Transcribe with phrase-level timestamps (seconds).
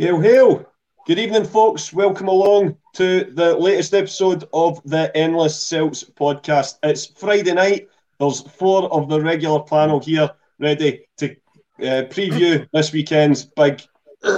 [0.00, 0.64] Hail, hail!
[1.06, 1.92] Good evening, folks.
[1.92, 6.78] Welcome along to the latest episode of the Endless Celts podcast.
[6.82, 7.90] It's Friday night.
[8.18, 11.32] There's four of the regular panel here ready to
[11.80, 13.82] uh, preview this weekend's big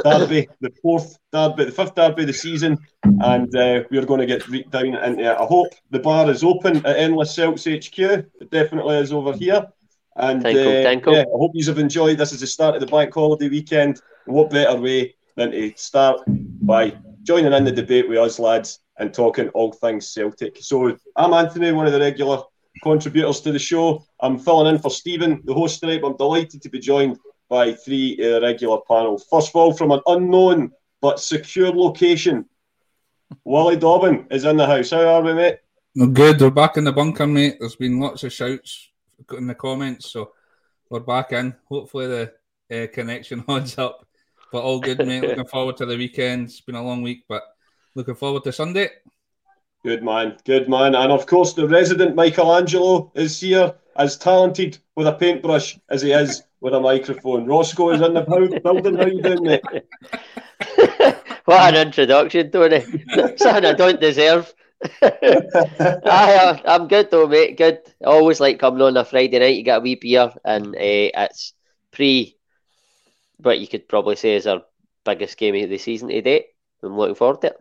[0.03, 4.27] derby, the fourth derby, the fifth derby of the season, and uh, we're going to
[4.27, 5.37] get down into it.
[5.39, 8.01] I hope the bar is open at Endless Celts HQ.
[8.01, 9.65] It definitely is over here.
[10.17, 11.15] And Tinkle, uh, tinkle.
[11.15, 12.19] yeah, I hope you have enjoyed.
[12.19, 14.03] This is the start of the bank holiday weekend.
[14.27, 19.13] What better way than to start by joining in the debate with us lads and
[19.13, 20.59] talking all things Celtic.
[20.61, 22.43] So I'm Anthony, one of the regular
[22.83, 24.05] contributors to the show.
[24.21, 26.03] I'm filling in for Stephen, the host tonight.
[26.05, 29.19] I'm delighted to be joined by three uh, regular panel.
[29.19, 32.47] First of all, from an unknown but secure location,
[33.45, 34.91] Wally Dobbin is in the house.
[34.91, 35.59] How are we, mate?
[35.95, 36.41] We're good.
[36.41, 37.57] We're back in the bunker, mate.
[37.61, 38.91] There's been lots of shouts
[39.37, 40.33] in the comments, so
[40.89, 41.55] we're back in.
[41.69, 44.07] Hopefully, the uh, connection holds up.
[44.53, 45.23] But all good, mate.
[45.29, 46.45] looking forward to the weekend.
[46.45, 47.43] It's been a long week, but
[47.95, 48.91] looking forward to Sunday.
[49.83, 50.95] Good man, good man.
[50.95, 56.13] And of course, the resident Michelangelo is here, as talented with a paintbrush as he
[56.13, 57.47] is with a microphone.
[57.47, 58.97] Roscoe is in the building.
[58.97, 59.65] How you doing, mate?
[61.47, 62.81] what an introduction, Tony.
[63.37, 64.55] Something I don't deserve.
[65.03, 67.57] I, I'm good though, mate.
[67.57, 67.81] Good.
[68.05, 69.57] I always like coming on a Friday night.
[69.57, 71.55] You get a wee beer, and uh, it's
[71.91, 72.37] pre
[73.43, 74.63] what you could probably say is our
[75.05, 76.47] biggest game of the season to date.
[76.83, 77.57] I'm looking forward to it.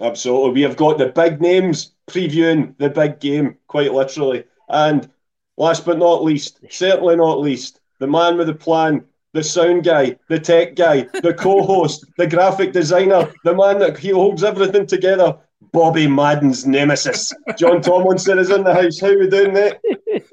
[0.00, 0.50] Absolutely.
[0.52, 4.44] We have got the big names previewing the big game, quite literally.
[4.68, 5.08] And
[5.56, 10.16] last but not least, certainly not least, the man with the plan, the sound guy,
[10.28, 14.86] the tech guy, the co host, the graphic designer, the man that he holds everything
[14.86, 15.36] together,
[15.74, 17.34] Bobby Madden's nemesis.
[17.58, 19.00] John Tomlinson is in the house.
[19.00, 19.74] How are we doing, mate?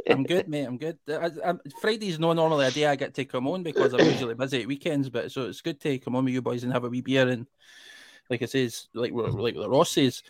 [0.08, 0.66] I'm good, mate.
[0.66, 1.00] I'm good.
[1.10, 4.36] I, I, Friday's not normally a day I get to come on because I'm usually
[4.36, 6.84] busy at weekends, but so it's good to come on with you boys and have
[6.84, 7.48] a wee beer and,
[8.30, 10.22] like I says, like like the Ross says,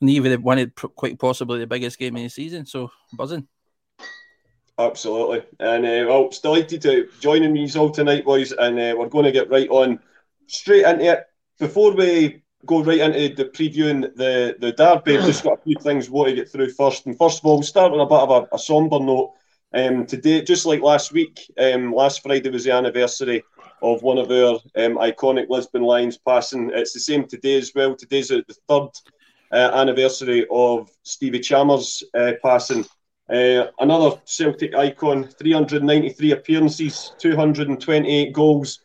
[0.00, 2.66] and even wanted quite possibly the biggest game of the season.
[2.66, 3.46] So buzzing.
[4.80, 5.44] Absolutely.
[5.60, 8.50] And uh, well, it's delighted to joining me all tonight, boys.
[8.50, 10.00] And uh, we're going to get right on
[10.48, 11.26] straight into it.
[11.60, 15.76] Before we go right into the previewing the, the derby, I've just got a few
[15.80, 17.06] things we want to get through first.
[17.06, 19.32] And first of all, we'll start on a bit of a, a somber note.
[19.72, 23.42] Um, today, just like last week, um, last Friday was the anniversary
[23.82, 26.70] of one of our um, iconic Lisbon Lions passing.
[26.74, 27.94] It's the same today as well.
[27.94, 28.90] Today's the third
[29.52, 32.84] uh, anniversary of Stevie Chalmers uh, passing.
[33.32, 38.80] Uh, another Celtic icon, 393 appearances, 228 goals.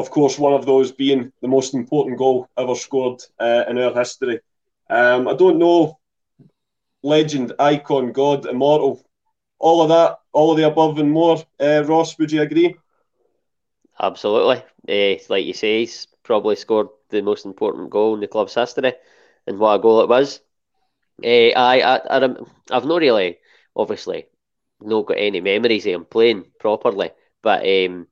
[0.00, 3.94] Of course, one of those being the most important goal ever scored uh, in our
[3.94, 4.40] history.
[4.90, 5.98] Um, I don't know,
[7.02, 9.00] legend, icon, god, immortal,
[9.58, 11.38] all of that, all of the above and more.
[11.60, 12.76] Uh, Ross, would you agree?
[14.00, 14.62] Absolutely.
[14.88, 18.92] Uh, like you say, he's probably scored the most important goal in the club's history,
[19.46, 20.40] and what a goal it was.
[21.24, 22.36] Uh, I, I, I,
[22.70, 23.38] I've not really,
[23.76, 24.26] obviously,
[24.80, 27.10] not got any memories of him playing properly,
[27.42, 28.06] but um,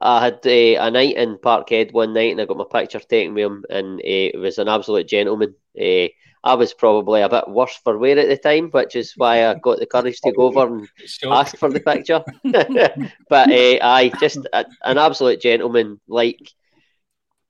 [0.00, 3.34] I had uh, a night in Parkhead one night, and I got my picture taken
[3.34, 5.54] with him, and uh, it was an absolute gentleman.
[5.78, 6.08] Uh,
[6.44, 9.54] I was probably a bit worse for wear at the time, which is why I
[9.54, 10.88] got the courage to go over and
[11.24, 12.22] ask for the picture.
[13.28, 16.52] but uh, I just a, an absolute gentleman, like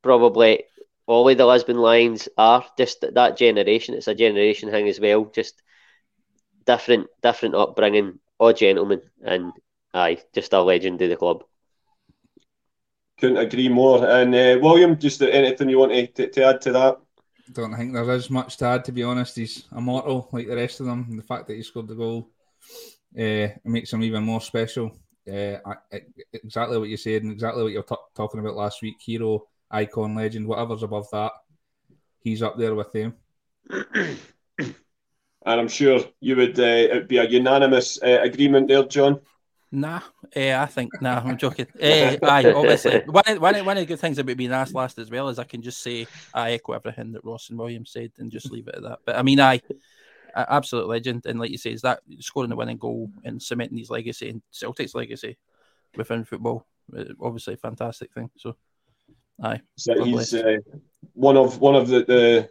[0.03, 0.65] probably
[1.06, 2.65] all of the Lisbon Lions are.
[2.78, 5.26] Just that generation, it's a generation thing as well.
[5.26, 5.62] Just
[6.65, 9.53] different, different upbringing, all gentlemen, and
[9.92, 11.44] aye, just a legend of the club.
[13.18, 14.08] Couldn't agree more.
[14.08, 16.98] And uh, William, just anything you want to, to, to add to that?
[17.52, 19.36] don't think there is much to add, to be honest.
[19.36, 21.06] He's immortal like the rest of them.
[21.08, 22.30] And the fact that he scored the goal
[23.18, 24.92] uh, makes him even more special.
[25.26, 26.00] Uh, I,
[26.32, 28.96] exactly what you said and exactly what you were t- talking about last week.
[29.00, 31.32] Hero, icon, legend, whatever's above that,
[32.20, 33.14] he's up there with them.
[33.70, 34.18] and
[35.44, 36.58] I'm sure you would.
[36.58, 39.20] Uh, it'd be a unanimous uh, agreement there, John.
[39.70, 40.00] Nah,
[40.34, 41.20] eh, I think nah.
[41.24, 41.66] I'm joking.
[41.80, 44.98] Eh, aye, obviously, one of, one, one of the good things about being asked last
[44.98, 48.12] as well is I can just say I echo everything that Ross and Williams said
[48.18, 49.00] and just leave it at that.
[49.04, 49.60] But I mean, I
[50.34, 53.91] absolute legend, and like you say, is that scoring the winning goal and cementing his
[53.91, 55.36] legacy and Celtic's legacy
[55.97, 56.66] within football,
[57.21, 58.30] obviously a fantastic thing.
[58.36, 58.56] So,
[59.42, 60.59] aye, so he's uh,
[61.14, 62.48] one of one of the,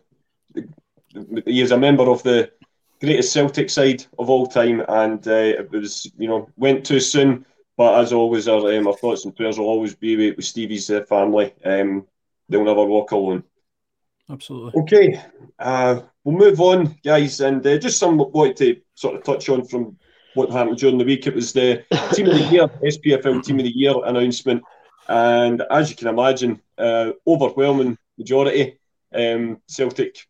[0.53, 0.67] the,
[1.13, 2.51] the he is a member of the
[2.99, 7.45] greatest Celtic side of all time, and uh, it was you know went too soon.
[7.75, 10.89] But as always, our, um, our thoughts and prayers will always be with, with Stevie's
[10.89, 11.53] uh, family.
[11.63, 12.07] Um,
[12.49, 13.43] they'll never walk alone.
[14.29, 14.81] Absolutely.
[14.81, 15.21] Okay,
[15.59, 19.65] uh, we'll move on, guys, and uh, just some wanted to sort of touch on
[19.65, 19.97] from
[20.33, 21.27] what happened during the week.
[21.27, 21.83] It was the
[22.13, 24.63] team of the year, SPFL team of the year announcement.
[25.07, 28.79] And as you can imagine, uh, overwhelming majority,
[29.13, 30.27] um, Celtic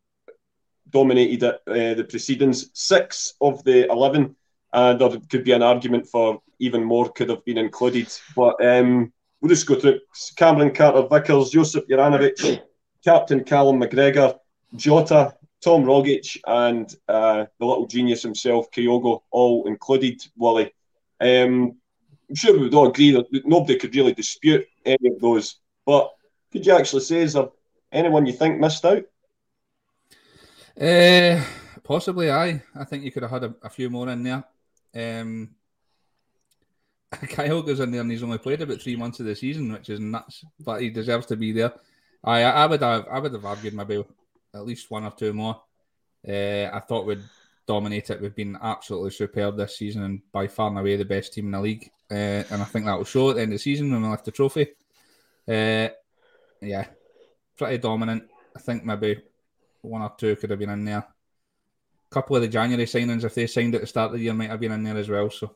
[0.89, 2.69] dominated uh, the proceedings.
[2.73, 4.35] Six of the 11,
[4.73, 8.07] and there could be an argument for even more could have been included.
[8.35, 9.99] But um, we'll just go through
[10.35, 12.61] Cameron Carter Vickers, Josip Juranovic,
[13.03, 14.37] Captain Callum McGregor,
[14.75, 20.71] Jota, Tom Rogic, and uh, the little genius himself, Kyogo, all included, Wally.
[21.19, 21.77] Um,
[22.29, 25.55] I'm sure we would all agree that nobody could really dispute any of those.
[25.85, 26.11] But
[26.51, 27.47] could you actually say, is there
[27.91, 29.03] anyone you think missed out?
[30.79, 31.43] Uh,
[31.83, 32.61] possibly, I.
[32.75, 34.43] I think you could have had a, a few more in there.
[34.95, 35.49] Um,
[37.11, 39.99] Kyogo's in there and he's only played about three months of the season, which is
[39.99, 40.43] nuts.
[40.59, 41.73] But he deserves to be there.
[42.23, 44.03] I I would have I would have argued maybe
[44.53, 45.61] at least one or two more.
[46.27, 47.23] Uh, I thought we'd
[47.65, 48.21] dominate it.
[48.21, 51.51] We've been absolutely superb this season and by far and away the best team in
[51.51, 51.89] the league.
[52.09, 54.09] Uh, and I think that will show at the end of the season when we
[54.09, 54.67] lift the trophy.
[55.47, 55.89] Uh,
[56.61, 56.87] yeah,
[57.57, 58.23] pretty dominant.
[58.55, 59.21] I think maybe
[59.81, 60.97] one or two could have been in there.
[60.97, 64.33] A couple of the January signings, if they signed at the start of the year,
[64.33, 65.29] might have been in there as well.
[65.29, 65.55] So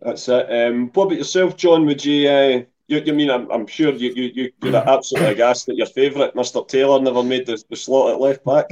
[0.00, 0.50] that's it.
[0.50, 1.86] Um, what about yourself, John?
[1.86, 2.28] Would you?
[2.28, 6.34] Uh, you, you mean I'm, I'm sure you you you're absolutely aghast that your favourite,
[6.36, 8.66] Mister Taylor, never made the, the slot at left back.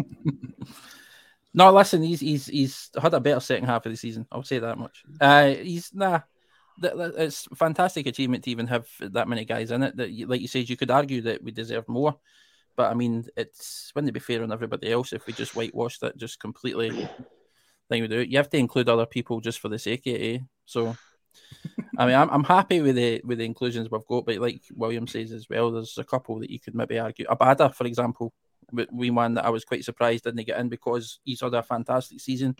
[1.54, 4.26] no, listen, he's he's he's had a better second half of the season.
[4.30, 5.02] I'll say that much.
[5.20, 6.20] Uh, he's nah.
[6.82, 9.96] It's fantastic achievement to even have that many guys in it.
[9.96, 12.16] That, like you said, you could argue that we deserve more,
[12.76, 16.02] but I mean, it's wouldn't it be fair on everybody else if we just whitewashed
[16.02, 17.08] it just completely?
[17.90, 20.20] Thing we do, you have to include other people just for the sake of it.
[20.20, 20.38] Eh?
[20.64, 20.96] So
[21.98, 25.06] I mean, I'm, I'm happy with the with the inclusions we've got, but like William
[25.06, 27.26] says as well, there's a couple that you could maybe argue.
[27.26, 28.32] Abada, for example,
[28.90, 32.20] we one that I was quite surprised didn't get in because he's had a fantastic
[32.20, 32.56] season,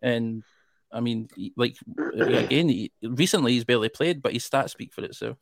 [0.00, 0.42] and
[0.90, 1.76] I mean, like
[2.14, 5.36] again, he, recently he's barely played, but his stats speak for itself.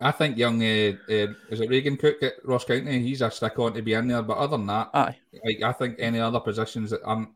[0.00, 3.00] I think young uh, uh, is it Regan Cook at Ross County?
[3.00, 5.16] He's a stick on to be in there, but other than that, Aye.
[5.44, 7.34] like I think any other positions that um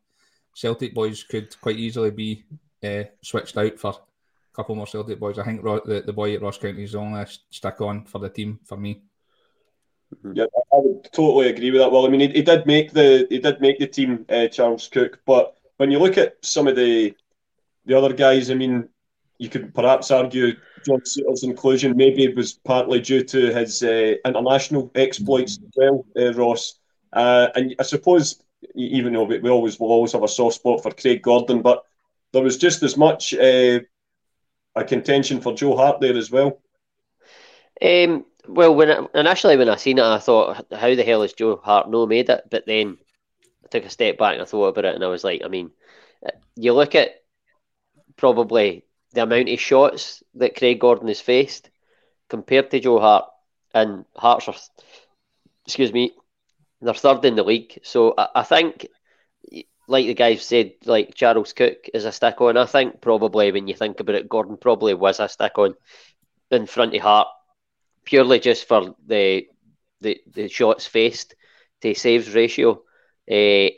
[0.55, 2.45] Celtic boys could quite easily be
[2.85, 5.39] uh, switched out for a couple more Celtic boys.
[5.39, 8.29] I think the, the boy at Ross County is the only stick on for the
[8.29, 9.03] team for me.
[10.15, 10.33] Mm-hmm.
[10.37, 11.91] Yeah, I would totally agree with that.
[11.91, 14.89] Well, I mean, he, he did make the he did make the team, uh, Charles
[14.89, 15.21] Cook.
[15.27, 17.15] But when you look at some of the
[17.87, 18.89] the other guys, I mean,
[19.39, 24.15] you could perhaps argue John Souttar's inclusion maybe it was partly due to his uh,
[24.25, 26.79] international exploits as well, uh, Ross.
[27.13, 28.43] Uh, and I suppose
[28.75, 31.85] even though we, always will always have a soft spot for Craig Gordon, but
[32.33, 33.81] there was just as much uh,
[34.75, 36.61] a contention for Joe Hart there as well.
[37.81, 41.33] Um, well, when I, initially when I seen it, I thought, "How the hell is
[41.33, 42.99] Joe Hart no made it?" But then
[43.65, 45.49] I took a step back and I thought about it, and I was like, I
[45.49, 45.71] mean,
[46.57, 47.23] you look at
[48.17, 51.71] probably the amount of shots that Craig Gordon has faced
[52.29, 53.27] compared to Joe Hart,
[53.75, 54.55] and Hearts are,
[55.67, 56.13] excuse me,
[56.81, 57.79] they're third in the league.
[57.83, 58.87] So I, I think
[59.89, 62.57] like the guys said, like Charles Cook is a stick on.
[62.57, 65.75] I think probably when you think about it, Gordon probably was a stick on
[66.51, 67.29] in front of Hart,
[68.05, 69.47] purely just for the
[70.01, 71.35] the, the shots faced
[71.83, 72.83] to saves ratio.
[73.31, 73.71] Uh,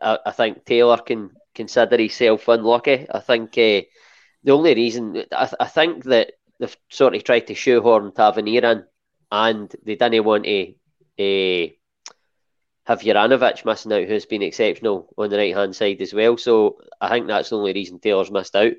[0.00, 3.06] I, I, think Taylor can consider himself unlucky.
[3.12, 3.82] I think uh,
[4.46, 8.84] the only reason I, I think that they've sort of tried to shoehorn Tavernier in,
[9.30, 10.74] and they didn't want to.
[11.18, 11.72] Uh,
[12.86, 16.36] have Juranovic missing out, who's been exceptional on the right hand side as well.
[16.36, 18.74] So I think that's the only reason Taylor's missed out.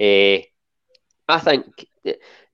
[0.00, 0.38] Uh,
[1.28, 1.86] I think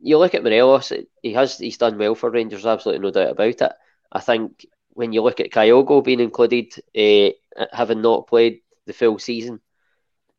[0.00, 0.92] you look at Morelos,
[1.22, 3.72] he has he's done well for Rangers, absolutely no doubt about it.
[4.10, 9.20] I think when you look at Kyogo being included, uh, having not played the full
[9.20, 9.60] season,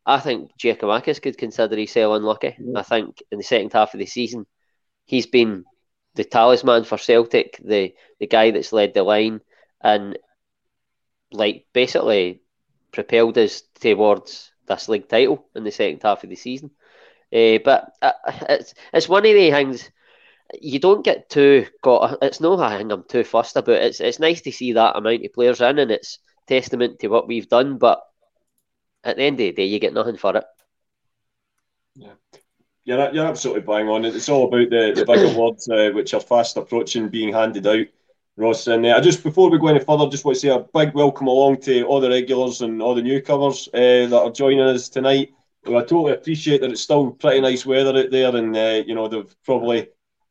[0.07, 2.55] I think Giakoumakis could consider himself unlucky.
[2.75, 4.45] I think in the second half of the season,
[5.05, 5.65] he's been
[6.15, 9.41] the talisman for Celtic, the the guy that's led the line,
[9.81, 10.17] and
[11.33, 12.41] like basically
[12.93, 16.71] propelled us towards this league title in the second half of the season.
[17.33, 18.13] Uh, but uh,
[18.49, 19.91] it's it's one of the things
[20.61, 22.19] you don't get too got.
[22.21, 23.81] It's no thing I'm too fussed about.
[23.81, 27.27] It's it's nice to see that amount of players in, and it's testament to what
[27.27, 27.77] we've done.
[27.77, 28.01] But
[29.07, 30.43] at the end of the day, you get nothing for it.
[31.95, 32.13] Yeah.
[32.83, 34.05] You're, you're absolutely bang on.
[34.05, 37.87] It's all about the, the big awards uh, which are fast approaching being handed out.
[38.37, 38.67] Ross.
[38.67, 41.25] And uh, just before we go any further, just want to say a big welcome
[41.27, 45.33] along to all the regulars and all the newcomers uh, that are joining us tonight.
[45.65, 48.93] Well, I totally appreciate that it's still pretty nice weather out there, and uh, you
[48.93, 49.89] know they've probably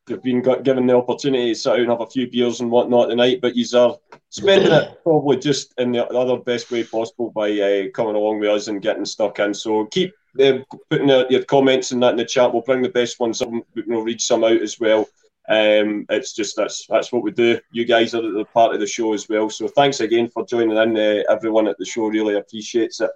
[0.08, 3.08] you've been given the opportunity to sit out and have a few beers and whatnot
[3.08, 3.96] tonight, but you are
[4.30, 8.50] spending it probably just in the other best way possible by uh, coming along with
[8.50, 9.52] us and getting stuck in.
[9.52, 10.58] So keep uh,
[10.90, 12.52] putting your comments and that in the chat.
[12.52, 13.50] We'll bring the best ones up.
[13.74, 15.06] We'll read some out as well.
[15.48, 17.60] Um, it's just that's that's what we do.
[17.70, 19.48] You guys are the part of the show as well.
[19.48, 20.96] So thanks again for joining in.
[20.96, 23.10] Uh, everyone at the show really appreciates it.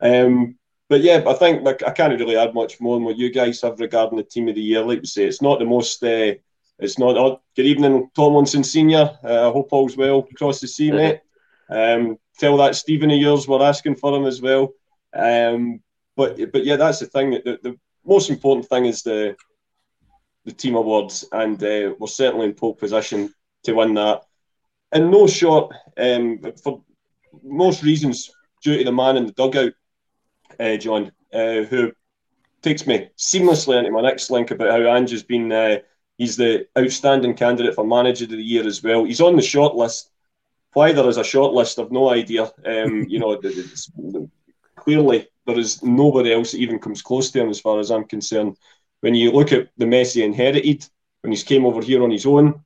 [0.00, 0.56] Um,
[0.94, 3.60] but yeah, I think like, I can't really add much more than what you guys
[3.62, 4.80] have regarding the team of the year.
[4.80, 6.00] Like we say, it's not the most.
[6.00, 6.34] Uh,
[6.78, 7.16] it's not.
[7.16, 9.10] Oh, good evening, Tomlinson Senior.
[9.24, 11.18] Uh, I hope all's well across the sea, mate.
[11.68, 14.72] Um, tell that Stephen of yours we're asking for him as well.
[15.12, 15.80] Um,
[16.14, 17.30] but but yeah, that's the thing.
[17.30, 19.34] The, the most important thing is the
[20.44, 23.34] the team awards, and uh, we're certainly in pole position
[23.64, 24.22] to win that.
[24.92, 26.84] And no short, um, for
[27.42, 28.30] most reasons,
[28.62, 29.72] due to the man in the dugout,
[30.58, 31.92] uh, John, uh, who
[32.62, 35.52] takes me seamlessly into my next link about how Ange has been.
[35.52, 35.78] Uh,
[36.16, 39.04] he's the outstanding candidate for manager of the year as well.
[39.04, 40.10] He's on the short list.
[40.72, 42.50] Why there is a short list, I've no idea.
[42.64, 43.40] Um, you know,
[44.76, 48.04] clearly there is nobody else that even comes close to him as far as I'm
[48.04, 48.56] concerned.
[49.00, 50.88] When you look at the Messi inherited,
[51.20, 52.64] when he came over here on his own,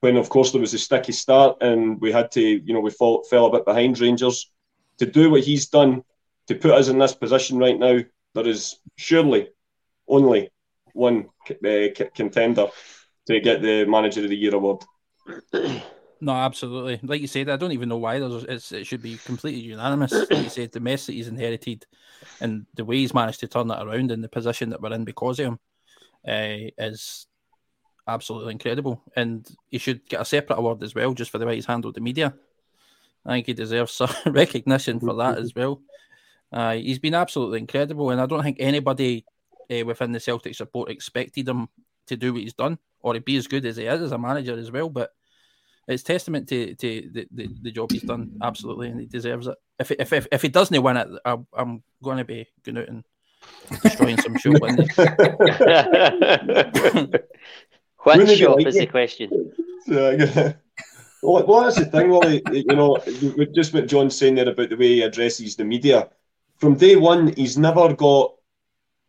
[0.00, 2.90] when of course there was a sticky start and we had to, you know, we
[2.90, 4.50] fall, fell a bit behind Rangers.
[4.98, 6.04] To do what he's done
[6.52, 8.00] to put us in this position right now,
[8.34, 9.48] there is surely
[10.08, 10.50] only
[10.92, 12.68] one uh, contender
[13.26, 14.84] to get the Manager of the Year award.
[16.24, 17.00] No, absolutely.
[17.02, 18.70] Like you said, I don't even know why there's.
[18.70, 20.12] it should be completely unanimous.
[20.12, 21.84] Like you said, the mess that he's inherited,
[22.40, 25.02] and the way he's managed to turn that around, and the position that we're in
[25.02, 25.58] because of him,
[26.28, 27.26] uh, is
[28.06, 29.02] absolutely incredible.
[29.16, 31.96] And he should get a separate award as well, just for the way he's handled
[31.96, 32.32] the media.
[33.26, 35.80] I think he deserves some recognition for that as well.
[36.52, 39.24] Uh, he's been absolutely incredible, and I don't think anybody
[39.70, 41.68] uh, within the Celtic support expected him
[42.06, 44.18] to do what he's done or to be as good as he is as a
[44.18, 44.88] manager as well.
[44.88, 45.10] But
[45.88, 49.56] it's testament to, to the, the, the job he's done, absolutely, and he deserves it.
[49.78, 52.88] If if if, if he doesn't win it, I, am going to be going out
[52.88, 53.04] and
[53.82, 54.88] destroying some show windows.
[58.02, 59.52] What shop like is the question?
[59.86, 60.56] well,
[61.46, 62.42] well, that's the thing, Wally.
[62.50, 62.98] You know,
[63.54, 66.08] just what John's saying there about the way he addresses the media.
[66.62, 68.36] From day one, he's never got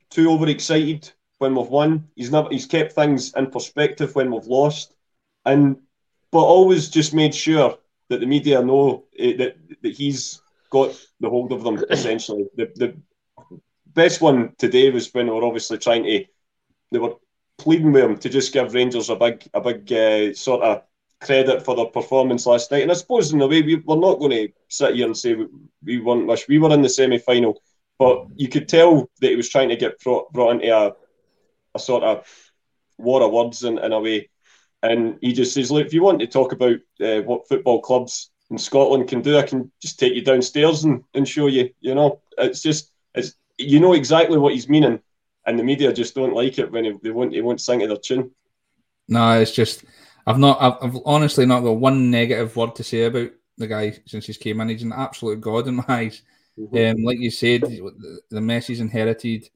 [0.10, 2.10] too overexcited when we've won.
[2.16, 4.96] He's never he's kept things in perspective when we've lost,
[5.46, 5.78] and
[6.32, 7.78] but always just made sure
[8.10, 10.42] that the media know uh, that that he's
[10.72, 11.78] got the hold of them.
[11.92, 12.98] Essentially, the the
[13.86, 16.26] best one today was when we were obviously trying to
[16.92, 17.18] they were
[17.60, 20.82] pleading with him to just give Rangers a big a big uh, sort of
[21.24, 22.84] credit for their performance last night.
[22.84, 25.34] And I suppose in a way we, we're not going to sit here and say
[25.34, 25.48] we,
[25.84, 27.62] we weren't wish we were in the semi final,
[27.98, 30.94] but you could tell that he was trying to get brought, brought into a
[31.76, 32.52] a sort of
[32.98, 34.30] war of words in, in a way.
[34.82, 38.32] And he just says, look, if you want to talk about uh, what football clubs
[38.52, 41.70] in Scotland can do, I can just take you downstairs and, and show you.
[41.80, 45.00] You know, it's just, it's you know exactly what he's meaning,
[45.46, 47.88] and the media just don't like it when he, they won't, they won't sing to
[47.88, 48.32] their tune.
[49.08, 49.86] No, it's just,
[50.26, 53.98] I've not, I've, I've honestly not got one negative word to say about the guy
[54.06, 54.70] since he's came in.
[54.70, 56.22] He's an absolute god in my eyes.
[56.58, 57.00] Mm-hmm.
[57.00, 59.50] Um, like you said, the, the he's inherited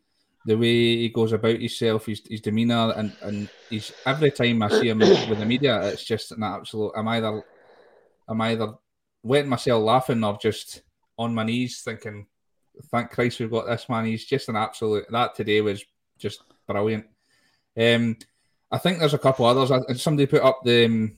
[0.48, 4.70] the way he goes about himself, his, his demeanour, and, and he's every time I
[4.70, 6.94] see him with the media, it's just an absolute.
[6.96, 7.44] I'm either
[8.30, 8.74] I'm either
[9.24, 10.84] wetting myself laughing or just
[11.18, 12.28] on my knees thinking,
[12.92, 15.06] "Thank Christ we've got this man." He's just an absolute.
[15.10, 15.84] That today was
[16.18, 17.06] just brilliant.
[17.78, 18.16] Um,
[18.72, 20.02] I think there's a couple others.
[20.02, 21.18] Somebody put up the um,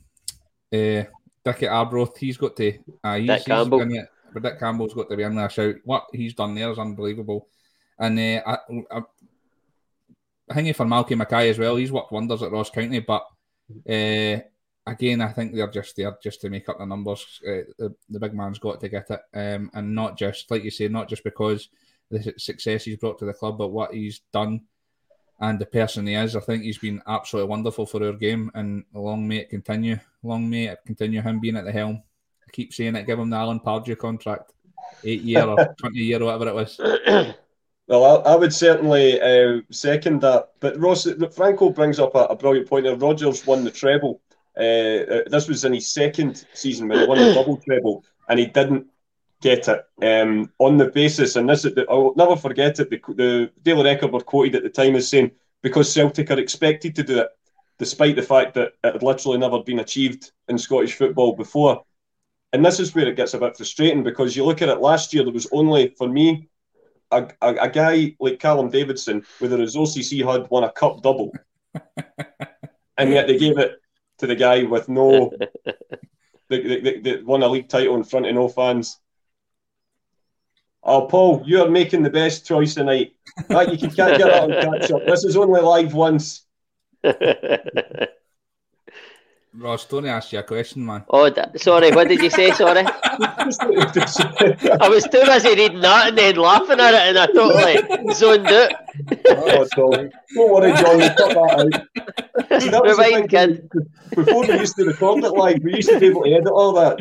[0.74, 1.04] uh,
[1.44, 2.18] Dickie Arbroath.
[2.18, 2.78] He's got to.
[3.04, 3.88] Uh, he's, Dick Campbell.
[3.88, 4.04] He's
[4.34, 5.50] but Dick Campbell's got to be in there.
[5.50, 7.48] Shout what he's done there is unbelievable.
[7.98, 8.58] And uh, I,
[8.92, 9.02] I,
[10.54, 11.76] hanging for Malky Mackay as well.
[11.76, 13.26] He's worked wonders at Ross County, but
[13.90, 14.40] uh,
[14.86, 17.42] again, I think they're just there just to make up the numbers.
[17.46, 20.72] Uh, the, the, big man's got to get it, um, and not just like you
[20.72, 21.70] say, not just because
[22.10, 24.62] the success he's brought to the club, but what he's done
[25.42, 26.36] and the person he is.
[26.36, 30.00] I think he's been absolutely wonderful for our game, and long may it continue.
[30.24, 31.22] Long may it continue.
[31.22, 32.04] Him being at the helm.
[32.48, 33.06] I keep saying it.
[33.06, 34.54] Give him the Alan Pardew contract,
[35.04, 37.36] eight year or twenty year or whatever it was.
[37.90, 40.50] Well, I, I would certainly uh, second that.
[40.60, 42.84] But Ross, Franco brings up a, a brilliant point.
[42.86, 42.96] There.
[42.96, 44.22] Rodgers won the treble.
[44.56, 48.40] Uh, uh, this was in his second season when he won the double treble, and
[48.40, 48.86] he didn't
[49.42, 51.36] get it um, on the basis.
[51.36, 52.90] And this, I'll never forget it.
[52.90, 55.32] The, the Daily Record were quoted at the time as saying
[55.62, 57.30] because Celtic are expected to do it,
[57.78, 61.84] despite the fact that it had literally never been achieved in Scottish football before.
[62.52, 65.14] And this is where it gets a bit frustrating because you look at it last
[65.14, 66.50] year, there was only, for me,
[67.12, 71.02] a, a, a, guy like Callum Davidson with the resources he had won a cup
[71.02, 71.32] double.
[72.98, 73.82] and yet they gave it
[74.18, 75.32] to the guy with no,
[76.50, 79.00] the, the, the, the won a league title in front of no fans.
[80.84, 83.14] Oh, Paul, you are making the best choice tonight.
[83.50, 85.06] Right, you can can't get out and catch up.
[85.06, 86.46] This is only live once.
[89.58, 91.04] Ross, don't ask you a question, man.
[91.10, 91.92] Oh, sorry.
[91.92, 92.52] What did you say?
[92.52, 92.86] Sorry.
[92.86, 98.46] I was too busy reading that and then laughing at it, and I totally zoned
[98.48, 98.72] out.
[99.30, 99.66] oh,
[100.36, 100.98] don't worry, John.
[100.98, 101.88] We cut that
[102.52, 102.62] out.
[102.62, 103.68] See, that was Rewind, kid.
[104.16, 106.72] Before we used to record it live, we used to be able to edit all
[106.74, 107.00] that.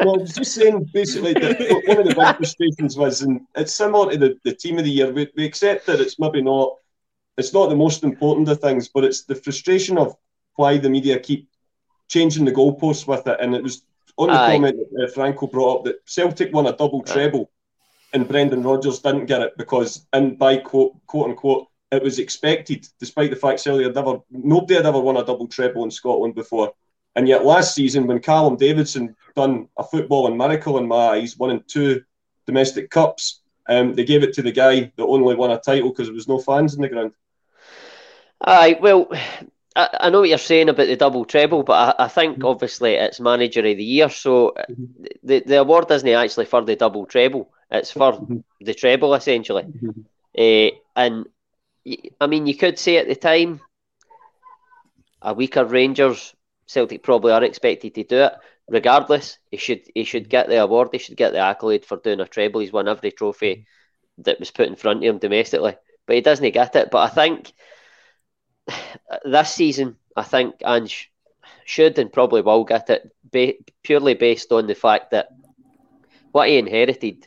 [0.00, 3.74] well, I was just saying, basically, that one of the big frustrations was, and it's
[3.74, 5.12] similar to the, the team of the year.
[5.12, 6.76] We, we accept that it's maybe not.
[7.36, 10.14] It's not the most important of things, but it's the frustration of
[10.56, 11.48] why the media keep
[12.08, 13.38] changing the goalposts with it.
[13.40, 13.82] And it was
[14.16, 14.52] on the Aye.
[14.52, 17.50] comment that uh, Franco brought up that Celtic won a double treble
[18.12, 22.86] and Brendan Rodgers didn't get it because, and by quote, quote unquote, it was expected,
[22.98, 26.34] despite the fact Celtic had never, nobody had ever won a double treble in Scotland
[26.34, 26.72] before.
[27.16, 31.64] And yet last season, when Callum Davidson done a footballing miracle in my eyes, winning
[31.66, 32.02] two
[32.46, 36.06] domestic cups, um, they gave it to the guy that only won a title because
[36.06, 37.12] there was no fans in the ground.
[38.40, 39.10] Aye, well,
[39.76, 42.46] I, I, know what you're saying about the double treble, but I, I think mm-hmm.
[42.46, 45.04] obviously it's manager of the year, so mm-hmm.
[45.22, 48.38] the, the award isn't actually for the double treble; it's for mm-hmm.
[48.60, 49.66] the treble essentially.
[50.36, 51.26] Uh, and
[52.20, 53.60] I mean, you could say at the time,
[55.22, 56.34] a weaker Rangers,
[56.66, 58.32] Celtic probably aren't expected to do it.
[58.68, 60.90] Regardless, he should he should get the award.
[60.92, 62.60] He should get the accolade for doing a treble.
[62.60, 63.66] He's won every trophy
[64.18, 66.90] that was put in front of him domestically, but he doesn't get it.
[66.90, 67.52] But I think
[69.24, 71.10] this season, I think Ange
[71.64, 75.28] should and probably will get it ba- purely based on the fact that
[76.32, 77.26] what he inherited.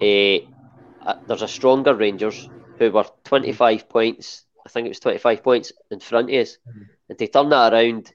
[0.00, 4.44] Uh, there's a stronger Rangers who were 25 points.
[4.64, 6.82] I think it was 25 points in front of us, mm-hmm.
[7.08, 8.12] and to turn that around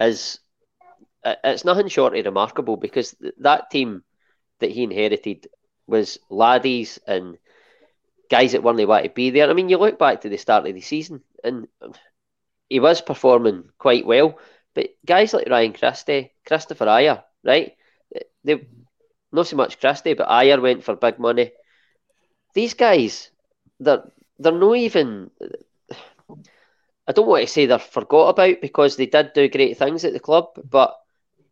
[0.00, 0.40] is
[1.24, 4.02] it's nothing short of remarkable because that team
[4.60, 5.46] that he inherited
[5.86, 7.38] was laddies and
[8.30, 9.48] guys that weren't want to be there.
[9.48, 11.68] I mean, you look back to the start of the season, and
[12.68, 14.38] he was performing quite well.
[14.74, 17.76] But guys like Ryan Christie, Kristoffer Ajer, right?
[18.42, 18.66] They
[19.32, 21.52] not so much Christie, but Ayer went for big money.
[22.54, 23.30] These guys,
[23.80, 24.04] they're
[24.38, 25.30] they're not even.
[27.06, 30.12] I don't want to say they're forgot about because they did do great things at
[30.12, 30.96] the club, but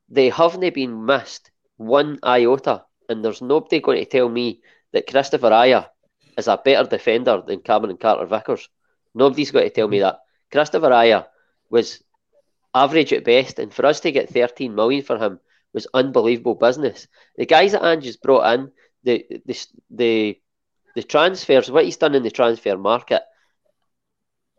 [0.08, 2.85] they haven't been missed one iota.
[3.08, 5.88] And there's nobody going to tell me that Kristoffer Ajer
[6.37, 8.68] is a better defender than Cameron Carter Vickers.
[9.14, 10.05] Nobody's got to tell me hmm.
[10.05, 10.21] that.
[10.53, 11.27] Kristoffer Ajer
[11.71, 12.03] was
[12.75, 15.40] average at best, and for us to get 13 million for him
[15.73, 17.09] was unbelievable business.
[17.37, 18.73] The guys that Ange has brought in,
[19.05, 20.40] the the the
[20.95, 23.23] the transfers, what he's done in the transfer market,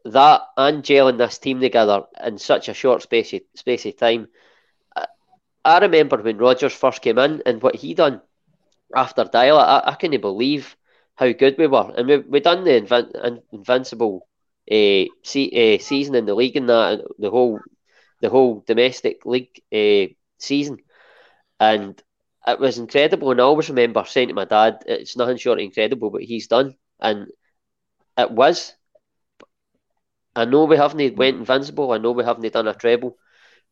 [0.06, 4.28] that and gelling this team together in such a short space of, space of time.
[4.96, 5.06] I,
[5.64, 8.22] I remember when Rodgers first came in and what he done
[8.96, 9.62] after Deila.
[9.62, 10.76] I, I couldn't believe
[11.16, 14.28] how good we were, and we we done the invin- invincible
[14.72, 17.60] uh, see, uh, season in the league and that the whole
[18.22, 20.78] the whole domestic league uh, season,
[21.60, 22.02] and
[22.48, 23.32] it was incredible.
[23.32, 26.48] And I always remember saying to my dad, "It's nothing short of incredible what he's
[26.48, 27.28] done," and
[28.18, 28.74] it was.
[30.36, 31.92] I know we haven't went invincible.
[31.92, 33.18] I know we haven't done a treble,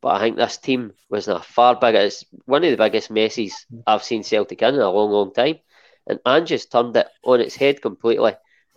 [0.02, 2.00] but I think this team was a far bigger.
[2.00, 5.60] It's one of the biggest messes I've seen Celtic in, in a long, long time.
[6.08, 8.34] And Ange's turned it on its head completely.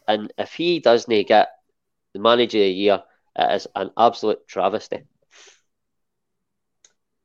[0.06, 1.48] And if he doesn't get
[2.12, 3.02] the manager of the year,
[3.36, 5.04] it is an absolute travesty.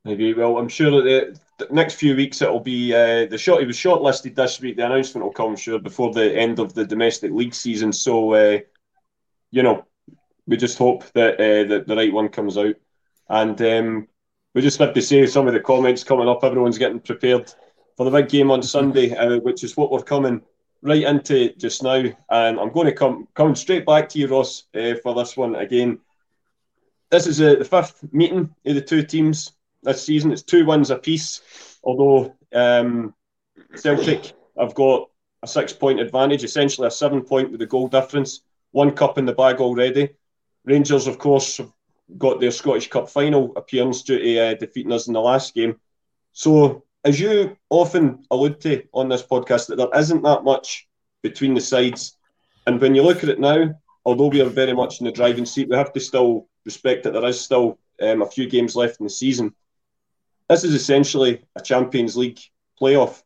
[0.05, 0.33] Maybe.
[0.33, 3.59] Well, I'm sure that the, the next few weeks it'll be uh, the shot.
[3.59, 4.77] He was shortlisted this week.
[4.77, 7.91] The announcement will come, sure, before the end of the domestic league season.
[7.91, 8.59] So, uh,
[9.51, 9.85] you know,
[10.47, 12.75] we just hope that uh, that the right one comes out.
[13.27, 14.07] And um,
[14.55, 16.43] we just have to say some of the comments coming up.
[16.43, 17.53] Everyone's getting prepared
[17.99, 20.41] for the big game on Sunday, uh, which is what we're coming
[20.81, 22.01] right into just now.
[22.29, 25.55] And I'm going to come come straight back to you, Ross, uh, for this one
[25.55, 25.99] again.
[27.11, 29.51] This is uh, the fifth meeting of the two teams
[29.83, 30.31] this season.
[30.31, 31.41] It's two wins apiece,
[31.83, 33.13] although um,
[33.75, 35.09] Celtic have got
[35.43, 38.39] a six point advantage, essentially a seven point with the goal difference.
[38.71, 40.11] One cup in the bag already.
[40.63, 41.73] Rangers, of course, have
[42.17, 45.77] got their Scottish Cup final appearance due to uh, defeating us in the last game.
[46.31, 50.87] So as you often allude to on this podcast, that there isn't that much
[51.23, 52.15] between the sides.
[52.67, 53.73] And when you look at it now,
[54.05, 57.13] although we are very much in the driving seat, we have to still respect that
[57.13, 59.55] there is still um, a few games left in the season.
[60.49, 62.39] This is essentially a Champions League
[62.79, 63.23] playoff.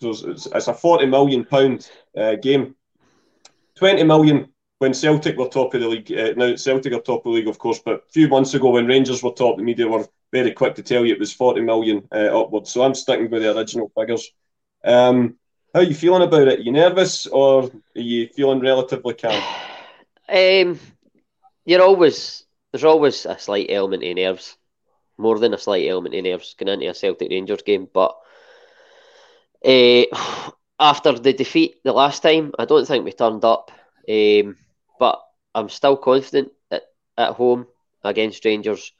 [0.00, 2.74] So it's, it's a forty million pound uh, game.
[3.74, 4.48] Twenty million
[4.78, 7.48] when Celtic were top of the league, uh, now Celtic are top of the league,
[7.48, 10.52] of course, but a few months ago when Rangers were top, the media were very
[10.52, 12.70] quick to tell you it was 40 million uh, upwards.
[12.70, 14.30] So I'm sticking with the original figures.
[14.84, 15.36] Um,
[15.74, 16.60] how are you feeling about it?
[16.60, 19.42] Are you nervous or are you feeling relatively calm?
[20.28, 20.78] Um,
[21.64, 24.56] you're always there's always a slight element of nerves,
[25.16, 27.88] more than a slight element of nerves going into a Celtic Rangers game.
[27.92, 28.16] But
[29.64, 30.04] uh,
[30.80, 33.72] after the defeat the last time, I don't think we turned up.
[34.08, 34.56] Um,
[34.98, 35.20] but
[35.54, 36.82] I'm still confident at,
[37.16, 37.66] at home
[38.04, 38.92] against Rangers.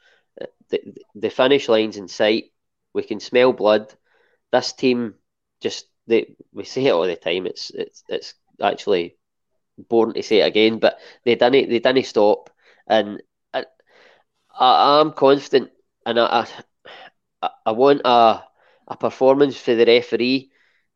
[0.71, 0.81] The,
[1.15, 2.53] the finish line's in sight.
[2.95, 3.93] We can smell blood.
[4.53, 5.15] This team
[5.61, 7.47] just they we say it all the time.
[7.47, 9.17] It's it's it's actually
[9.79, 12.51] boring to say it again, but they didn't they didn't stop,
[12.87, 13.23] and
[13.55, 13.65] I,
[14.59, 15.71] I am confident,
[16.07, 16.47] and I,
[17.43, 18.43] I I want a
[18.89, 20.51] a performance for the referee.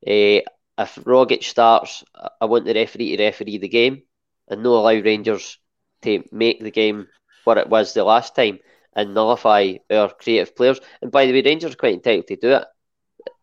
[0.06, 0.40] Uh,
[0.78, 2.04] if Rogic starts,
[2.40, 4.02] I want the referee to referee the game
[4.48, 5.58] and not allow Rangers
[6.02, 7.08] to make the game
[7.44, 8.58] what it was the last time
[8.94, 10.80] and nullify our creative players.
[11.00, 12.64] And by the way, Rangers are quite entitled to do it.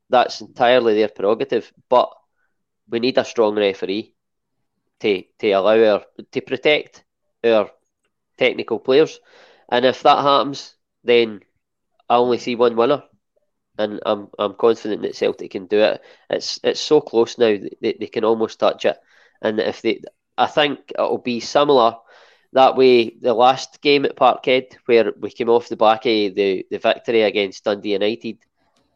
[0.09, 1.71] That's entirely their prerogative.
[1.89, 2.11] But
[2.89, 4.13] we need a strong referee
[4.99, 7.03] to to allow our to protect
[7.43, 7.69] our
[8.37, 9.19] technical players.
[9.71, 11.41] And if that happens, then
[12.09, 13.03] I only see one winner.
[13.77, 16.01] And I'm I'm confident that Celtic can do it.
[16.29, 18.97] It's it's so close now that they, they can almost touch it.
[19.41, 20.01] And if they
[20.39, 21.97] I think it'll be similar
[22.53, 23.09] that way.
[23.09, 27.23] The last game at Parkhead, where we came off the back of the, the victory
[27.23, 28.37] against Dundee United,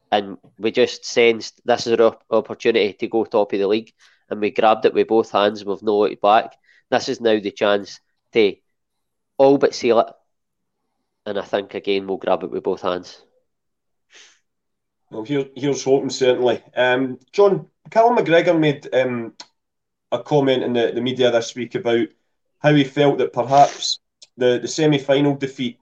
[0.09, 3.91] and we just sensed this is our opportunity to go top of the league,
[4.29, 6.55] and we grabbed it with both hands and we've no looked back.
[6.89, 7.99] This is now the chance
[8.31, 8.55] to
[9.37, 10.07] all but seal it,
[11.25, 13.21] and I think again we'll grab it with both hands.
[15.11, 16.63] Well, here, here's hoping certainly.
[16.73, 19.33] Um, John Callum McGregor made um,
[20.13, 22.07] a comment in the, the media this week about
[22.59, 23.99] how he felt that perhaps
[24.37, 25.79] the, the semi final defeat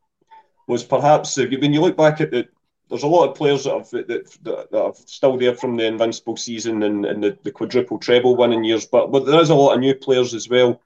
[0.68, 2.48] was perhaps when you look back at the
[2.90, 4.08] there's a lot of players that, have, that,
[4.44, 8.36] that, that are still there from the invincible season and, and the, the quadruple treble
[8.36, 10.82] winning years, but, but there is a lot of new players as well.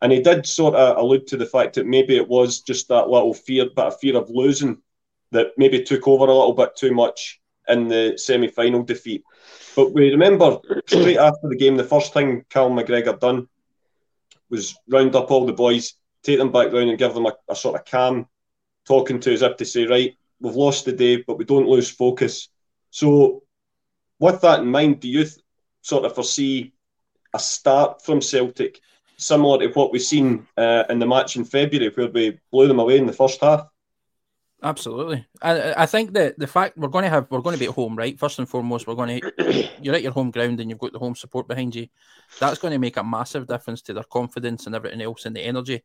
[0.00, 3.10] And he did sort of allude to the fact that maybe it was just that
[3.10, 4.78] little fear, bit of fear of losing
[5.32, 7.39] that maybe took over a little bit too much
[7.70, 9.24] in the semi final defeat.
[9.76, 13.48] But we remember straight after the game, the first thing Cal McGregor done
[14.48, 17.54] was round up all the boys, take them back round and give them a, a
[17.54, 18.26] sort of calm
[18.84, 21.90] talking to as if to say, right, we've lost the day, but we don't lose
[21.90, 22.48] focus.
[22.90, 23.44] So,
[24.18, 25.36] with that in mind, do you th-
[25.82, 26.72] sort of foresee
[27.32, 28.80] a start from Celtic
[29.16, 32.80] similar to what we've seen uh, in the match in February, where we blew them
[32.80, 33.69] away in the first half?
[34.62, 35.26] Absolutely.
[35.40, 37.74] I, I think that the fact we're going to have we're going to be at
[37.74, 38.18] home, right?
[38.18, 40.98] First and foremost, we're going to you're at your home ground and you've got the
[40.98, 41.88] home support behind you.
[42.38, 45.40] That's going to make a massive difference to their confidence and everything else and the
[45.40, 45.82] energy.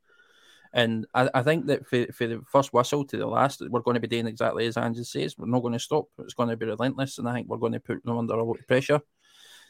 [0.73, 3.95] And I, I think that for, for the first whistle to the last, we're going
[3.95, 5.37] to be doing exactly as Ange says.
[5.37, 6.07] We're not going to stop.
[6.19, 8.43] It's going to be relentless, and I think we're going to put them under a
[8.43, 8.99] lot of pressure.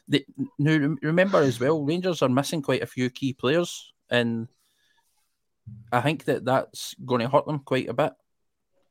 [0.07, 0.25] The,
[0.57, 4.47] now, remember as well, Rangers are missing quite a few key players, and
[5.91, 8.13] I think that that's going to hurt them quite a bit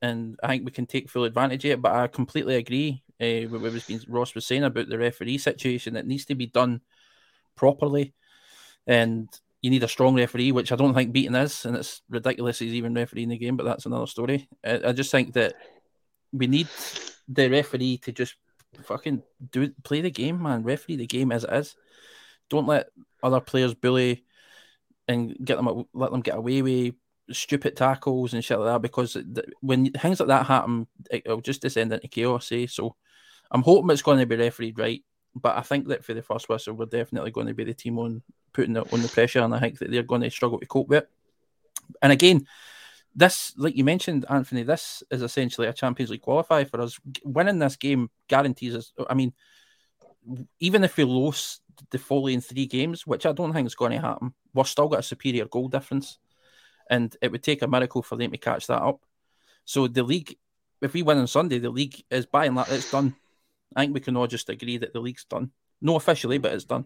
[0.04, 1.82] and I think we can take full advantage of it.
[1.82, 5.38] But I completely agree uh, with what was being, Ross was saying about the referee
[5.38, 5.96] situation.
[5.96, 6.82] It needs to be done
[7.56, 8.12] properly,
[8.86, 9.28] and
[9.62, 12.74] you need a strong referee, which I don't think Beaton is, and it's ridiculous he's
[12.74, 13.56] even refereeing the game.
[13.56, 14.46] But that's another story.
[14.62, 15.54] I, I just think that
[16.32, 16.68] we need
[17.26, 18.34] the referee to just
[18.82, 20.64] fucking do play the game, man.
[20.64, 21.76] Referee the game as it is.
[22.50, 22.88] Don't let
[23.22, 24.24] other players bully
[25.08, 26.94] and get them let them get away with
[27.30, 29.16] stupid tackles and shit like that because
[29.60, 32.50] when things like that happen, it'll just descend into chaos.
[32.52, 32.66] Eh?
[32.68, 32.96] So
[33.50, 35.02] I'm hoping it's going to be refereed right,
[35.34, 37.98] but I think that for the first whistle, we're definitely going to be the team
[37.98, 40.66] on putting it on the pressure, and I think that they're going to struggle to
[40.66, 41.10] cope with it.
[42.02, 42.46] And again,
[43.14, 46.98] this, like you mentioned, Anthony, this is essentially a Champions League qualifier for us.
[47.24, 48.92] Winning this game guarantees us.
[49.08, 49.32] I mean,
[50.60, 51.60] even if we lose
[51.90, 55.00] the following three games, which I don't think is going to happen, we're still got
[55.00, 56.18] a superior goal difference
[56.90, 59.00] and it would take a miracle for them to catch that up.
[59.64, 60.36] So the league,
[60.82, 63.14] if we win on Sunday, the league is by and large it's done.
[63.74, 65.50] I think we can all just agree that the league's done.
[65.80, 66.84] No officially, but it's done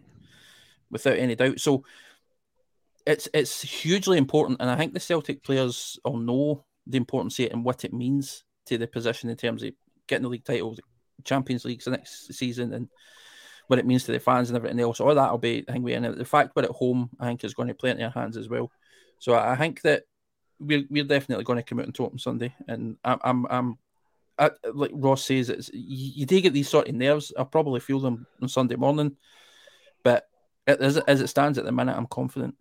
[0.89, 1.59] without any doubt.
[1.59, 1.83] So
[3.05, 7.45] it's it's hugely important, and I think the Celtic players all know the importance of
[7.45, 9.71] it and what it means to the position in terms of
[10.07, 10.81] getting the league title, the
[11.23, 12.89] Champions League the next season, and
[13.67, 14.99] what it means to the fans and everything else.
[14.99, 17.43] All that will be, I think, we in the fact we're at home, I think,
[17.43, 18.71] is going to play into our hands as well.
[19.19, 20.03] So I think that
[20.59, 23.77] we're we're definitely going to come out and talk on Sunday, and I'm I'm, I'm
[24.37, 27.33] I, like Ross says, it's you, you do get these sort of nerves.
[27.37, 29.17] I'll probably feel them on Sunday morning,
[30.03, 30.25] but
[30.65, 32.55] as it, as it stands at the minute, I'm confident.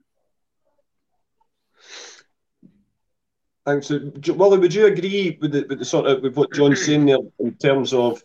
[3.64, 3.92] Thanks,
[4.28, 4.58] Wally.
[4.58, 7.54] Would you agree with the, with the sort of with what John's saying there in
[7.54, 8.22] terms of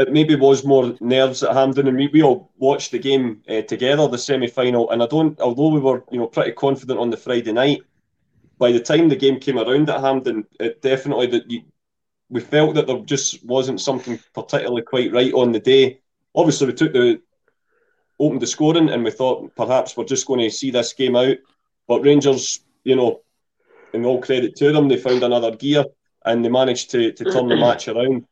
[0.00, 3.60] it maybe was more nerves at Hampden, and we, we all watched the game uh,
[3.62, 7.10] together, the semi final, and I don't, although we were you know pretty confident on
[7.10, 7.82] the Friday night,
[8.58, 11.62] by the time the game came around at Hampden, it definitely that you,
[12.30, 16.00] we felt that there just wasn't something particularly quite right on the day.
[16.34, 17.20] Obviously, we took the
[18.18, 21.36] opened the scoring, and we thought perhaps we're just going to see this game out.
[21.86, 23.20] But Rangers, you know,
[23.92, 25.84] and all credit to them, they found another gear
[26.24, 28.26] and they managed to, to turn the match around.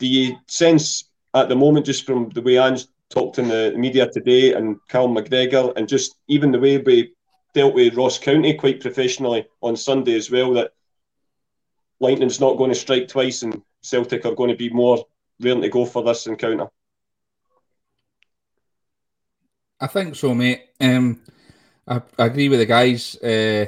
[0.00, 4.08] Do you sense at the moment, just from the way Ange talked in the media
[4.10, 7.12] today and Cal McGregor, and just even the way we
[7.54, 10.72] dealt with Ross County quite professionally on Sunday as well, that
[12.00, 15.04] Lightning's not going to strike twice and Celtic are going to be more
[15.38, 16.68] willing to go for this encounter?
[19.80, 20.62] I think so, mate.
[20.80, 21.20] Um,
[21.86, 23.66] I, I, agree with the guys, uh,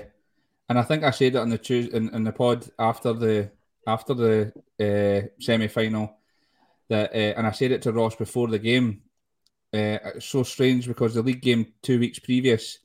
[0.69, 3.51] and I think I said it on the in, in the pod after the
[3.87, 6.19] after the uh, semi final
[6.93, 9.03] that, uh, and I said it to Ross before the game.
[9.75, 12.79] Uh, it's so strange because the league game two weeks previous,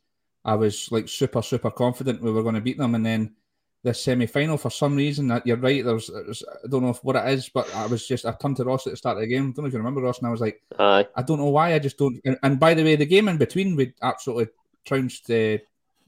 [0.45, 3.35] I was like super super confident we were going to beat them, and then
[3.83, 5.27] the semi final for some reason.
[5.27, 5.83] That you're right.
[5.83, 8.63] There's, there's, I don't know what it is, but I was just I turned to
[8.63, 9.49] Ross at the start of the game.
[9.49, 11.07] I don't know if you remember Ross, and I was like, Aye.
[11.15, 11.73] I don't know why.
[11.73, 12.19] I just don't.
[12.23, 14.47] And, and by the way, the game in between we absolutely
[14.85, 15.29] trounced.
[15.29, 15.59] Uh,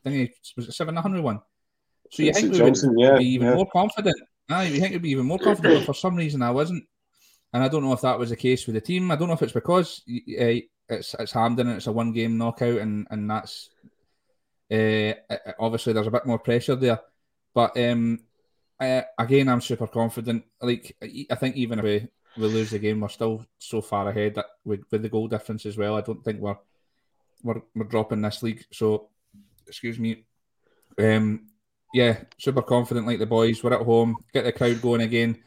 [0.06, 1.42] thingy, was it seven hundred one?
[2.12, 3.56] So you think we Johnson, would yeah, be even yeah.
[3.56, 4.16] more confident?
[4.50, 6.86] Aye, you think we'd be even more confident, but for some reason I wasn't.
[7.54, 9.12] And I don't know if that was the case with the team.
[9.12, 12.38] I don't know if it's because uh, it's it's Hampden and it's a one game
[12.38, 13.70] knockout, and and that's
[14.72, 15.14] uh,
[15.60, 17.00] obviously there's a bit more pressure there.
[17.54, 18.20] But um,
[18.80, 20.44] uh, again, I'm super confident.
[20.62, 22.08] Like I think even if we,
[22.38, 25.66] we lose the game, we're still so far ahead that with, with the goal difference
[25.66, 25.96] as well.
[25.96, 26.58] I don't think we're
[27.44, 28.66] we're, we're dropping this league.
[28.72, 29.10] So,
[29.68, 30.26] excuse me.
[30.98, 31.48] Um,
[31.94, 33.64] yeah, super confident like the boys.
[33.64, 35.42] We're at home, get the crowd going again.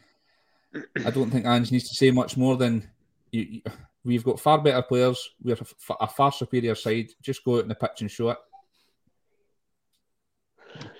[1.05, 2.89] I don't think Ange needs to say much more than
[3.31, 3.61] you, you,
[4.03, 5.29] we've got far better players.
[5.41, 7.09] We're a, a far superior side.
[7.21, 8.37] Just go out in the pitch and show it.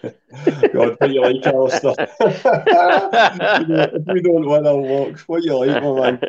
[0.74, 1.96] God, what you like, Alistair?
[2.20, 5.20] if we don't win, I'll walk.
[5.22, 6.22] What you like, my man?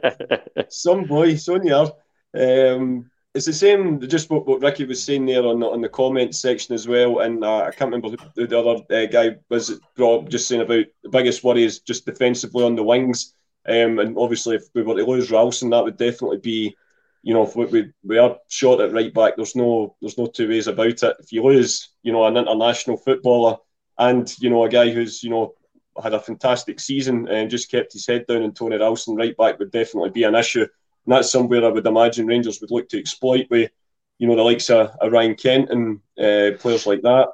[0.68, 1.92] Some boy, Sonia.
[2.36, 5.88] Um, it's the same, just what, what Ricky was saying there on the, on the
[5.88, 7.18] comments section as well.
[7.18, 10.84] And uh, I can't remember who the other uh, guy was brought just saying about
[11.02, 13.34] the biggest worry is just defensively on the wings.
[13.66, 16.76] Um, and obviously, if we were to lose Ralston, that would definitely be,
[17.22, 19.34] you know, if we, we, we are short at right back.
[19.36, 21.16] There's no there's no two ways about it.
[21.18, 23.56] If you lose, you know, an international footballer
[23.98, 25.54] and you know a guy who's you know
[26.02, 29.58] had a fantastic season and just kept his head down, and Tony Ralston right back
[29.58, 30.66] would definitely be an issue.
[31.06, 33.70] And that's somewhere I would imagine Rangers would look to exploit with,
[34.18, 37.28] you know, the likes of, of Ryan Kent and uh, players like that.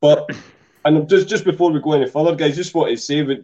[0.00, 0.30] But
[0.84, 3.42] and just just before we go any further, guys, just want to say that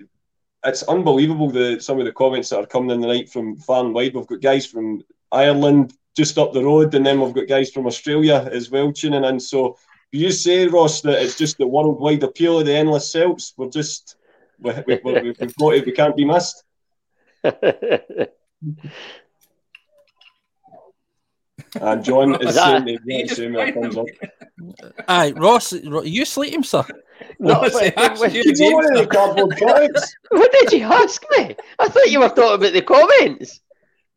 [0.64, 3.84] it's unbelievable the some of the comments that are coming in the night from far
[3.84, 4.14] and wide.
[4.14, 7.86] We've got guys from Ireland just up the road, and then we've got guys from
[7.86, 9.40] Australia as well tuning in.
[9.40, 9.76] So
[10.12, 13.52] you say, Ross, that it's just the worldwide appeal of the endless Celts?
[13.56, 14.16] We're just
[14.60, 15.86] we, we, we, we've got it.
[15.86, 16.62] We can't be missed.
[21.80, 24.06] And John is saying the exact same that comes up.
[25.08, 26.84] Aye, Ross, you sleep him, sir.
[27.38, 28.76] No, what, what, what, did you
[30.30, 31.56] what did you ask me?
[31.78, 33.60] I thought you were talking about the comments.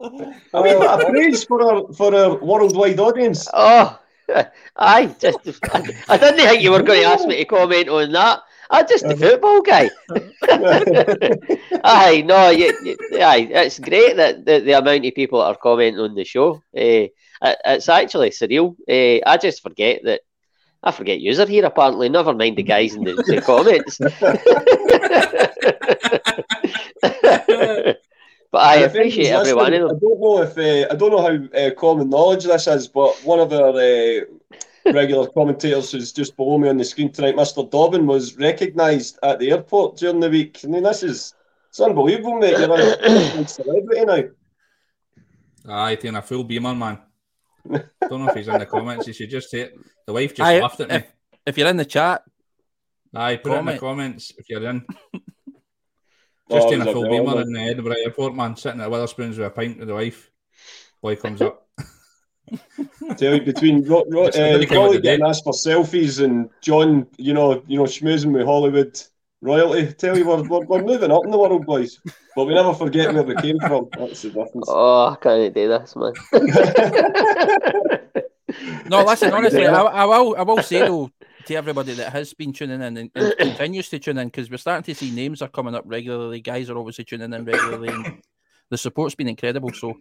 [0.01, 3.47] I mean, a praise for our for our worldwide audience.
[3.53, 3.99] Oh,
[4.75, 5.39] aye, just
[5.73, 8.41] I, I didn't think you were going to ask me to comment on that.
[8.69, 9.89] I'm just a football guy.
[11.83, 16.01] aye, no, you, you, aye, it's great that the, the, amount of people are commenting
[16.01, 16.61] on the show.
[16.75, 17.07] Uh,
[17.41, 18.75] it, it's actually surreal.
[18.89, 20.21] Uh, I just forget that.
[20.83, 22.07] I forget you're here apparently.
[22.07, 23.97] Never mind the guys in the, the comments.
[28.51, 29.97] but I appreciate every one of them.
[29.97, 33.15] I don't know if uh, I don't know how uh, common knowledge this is, but
[33.23, 34.21] one of our uh,
[34.93, 37.69] regular commentators who's just below me on the screen tonight, Mr.
[37.69, 40.59] Dobbin, was recognised at the airport during the week.
[40.63, 41.33] I mean, this is
[41.69, 42.57] it's unbelievable, mate.
[42.57, 44.23] You're a celebrity now.
[45.69, 46.99] Aye, taking a full beamer, man.
[48.09, 49.07] Don't know if he's in the comments.
[49.07, 49.73] You should just say it.
[50.05, 51.09] The wife just Aye, laughed at if, me.
[51.45, 52.23] If you're in the chat,
[53.13, 53.67] I put comment.
[53.67, 54.85] it in the comments if you're in.
[56.51, 59.47] just oh, in a full beamer in the Edinburgh airport, man, sitting at Wetherspoons with
[59.47, 60.29] a pint with the wife.
[61.01, 61.67] Boy comes up.
[63.17, 67.63] Tell you between Ro- Ro- uh, Rolly getting asked for selfies and John, you know,
[67.67, 69.01] you know, schmoozing with Hollywood
[69.41, 69.93] royalty.
[69.93, 71.99] Tell you we're, we're, we're, moving up in the world, boys.
[72.35, 73.87] But we never forget where we came from.
[73.97, 74.65] That's the difference.
[74.67, 76.13] Oh, I can't do this, man.
[78.89, 79.33] no, listen.
[79.33, 80.35] Honestly, I, I, will.
[80.37, 81.11] I will say though,
[81.45, 84.57] to everybody that has been tuning in and, and continues to tune in because we're
[84.57, 86.41] starting to see names are coming up regularly.
[86.41, 87.89] Guys are obviously tuning in regularly.
[87.89, 88.21] and
[88.69, 89.71] the support's been incredible.
[89.73, 89.93] So,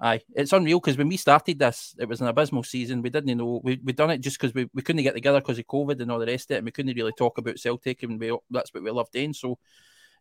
[0.00, 3.02] aye, it's unreal because when we started this, it was an abysmal season.
[3.02, 5.58] We didn't know we we done it just because we, we couldn't get together because
[5.58, 8.02] of COVID and all the rest of it, and we couldn't really talk about Celtic,
[8.02, 9.32] and we that's what we loved doing.
[9.32, 9.58] So,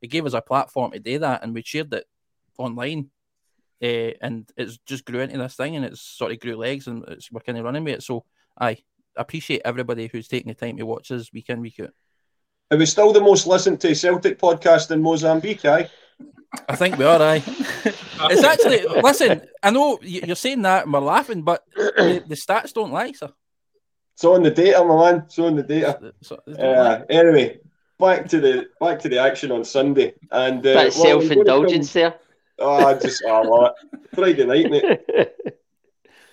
[0.01, 2.05] it gave us a platform to do that, and we shared it
[2.57, 3.09] online.
[3.83, 7.03] Uh, and it's just grew into this thing, and it's sort of grew legs, and
[7.09, 8.03] it's we're kind of running with it.
[8.03, 8.25] So,
[8.59, 8.77] aye,
[9.15, 11.91] appreciate everybody who's taking the time to watch us week in, week out.
[12.71, 15.89] Are we still the most listened to Celtic podcast in Mozambique, aye?
[16.67, 17.43] I think we are, aye.
[17.85, 22.73] it's actually, listen, I know you're saying that and we're laughing, but the, the stats
[22.73, 23.29] don't lie, sir.
[24.13, 25.23] It's on the data, my man.
[25.25, 26.13] It's on the data.
[26.57, 27.59] Uh, anyway,
[27.99, 32.15] back to the back to the action on Sunday, and uh, that self indulgence there.
[32.57, 33.99] Oh, I just I love it.
[34.15, 35.31] Friday night, mate.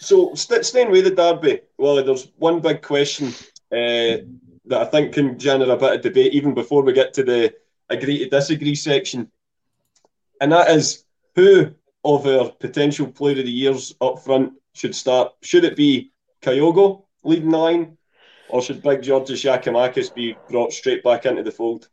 [0.02, 3.28] So st- staying with the derby, well, there's one big question
[3.70, 4.26] uh,
[4.66, 7.54] that I think can generate a bit of debate even before we get to the
[7.88, 9.30] agree to disagree section,
[10.42, 11.04] and that is
[11.36, 11.72] who
[12.04, 15.32] of our potential player of the years up front should start.
[15.40, 17.96] Should it be Kyogo leading nine,
[18.48, 21.88] or should Big Georgios Giakoumakis be brought straight back into the fold?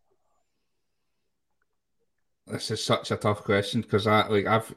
[2.48, 4.74] This is such a tough question because I like I've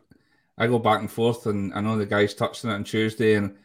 [0.58, 3.37] I go back and forth, and I know the guys touched on it on Tuesday,
[3.37, 3.56] and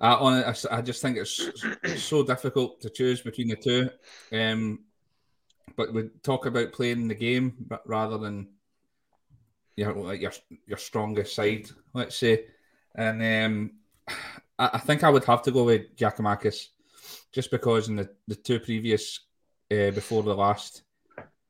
[0.00, 3.90] I on it, I, just think it's so difficult to choose between the two.
[4.32, 4.84] Um,
[5.76, 8.48] but we talk about playing the game, rather than
[9.76, 10.32] you know, like your
[10.66, 12.46] your strongest side, let's say.
[12.94, 13.70] And um,
[14.58, 16.68] I, I, think I would have to go with Giakoumakis,
[17.32, 19.20] just because in the, the two previous
[19.70, 20.82] uh, before the last,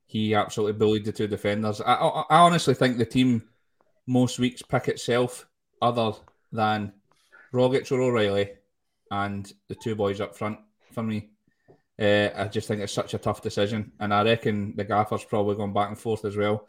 [0.05, 1.81] he absolutely bullied the two defenders.
[1.81, 3.43] I, I, I honestly think the team
[4.07, 5.47] most weeks pick itself
[5.81, 6.13] other
[6.51, 6.93] than
[7.53, 8.51] Rogic or O'Reilly
[9.11, 10.59] and the two boys up front
[10.91, 11.29] for me.
[11.99, 15.55] Uh, I just think it's such a tough decision, and I reckon the gaffer's probably
[15.55, 16.67] going back and forth as well.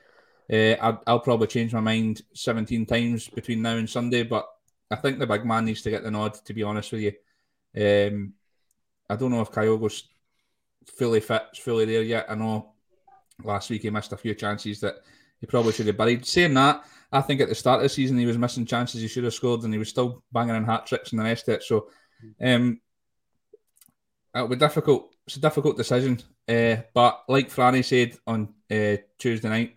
[0.51, 4.47] Uh, I'll, I'll, probably change my mind 17 times between now and Sunday, but
[4.91, 7.13] I think the big man needs to get the nod, to be honest with you.
[7.77, 8.35] Um,
[9.11, 10.05] I don't know if Kyogo's
[10.87, 12.27] fully fit, fully there yet.
[12.29, 12.75] I know
[13.43, 14.97] last week he missed a few chances that
[15.41, 16.25] he probably should have buried.
[16.25, 19.09] Saying that, I think at the start of the season he was missing chances he
[19.09, 21.55] should have scored, and he was still banging in hat tricks and the rest of
[21.55, 21.63] it.
[21.63, 21.89] So,
[22.41, 22.81] um,
[24.35, 25.15] it'll be difficult.
[25.27, 29.76] It's a difficult decision, uh, but like Franny said on uh, Tuesday night,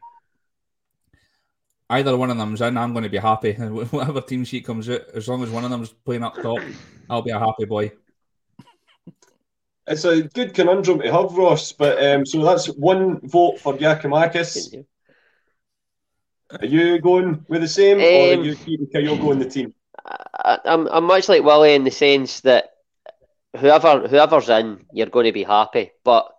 [1.89, 3.54] either one of them's in, I'm going to be happy.
[3.91, 6.60] Whatever team sheet comes out, as long as one of them's playing up top,
[7.10, 7.91] I'll be a happy boy.
[9.88, 11.71] It's a good conundrum to have, Ross.
[11.71, 14.86] But um, so that's one vote for Giakoumakis.
[16.60, 19.49] Are you going with the same, um, or are um, you keeping Kyogo in the
[19.49, 19.73] team?
[20.06, 22.71] I, I'm I'm much like Willie in the sense that
[23.58, 25.91] whoever whoever's in, you're going to be happy.
[26.04, 26.32] But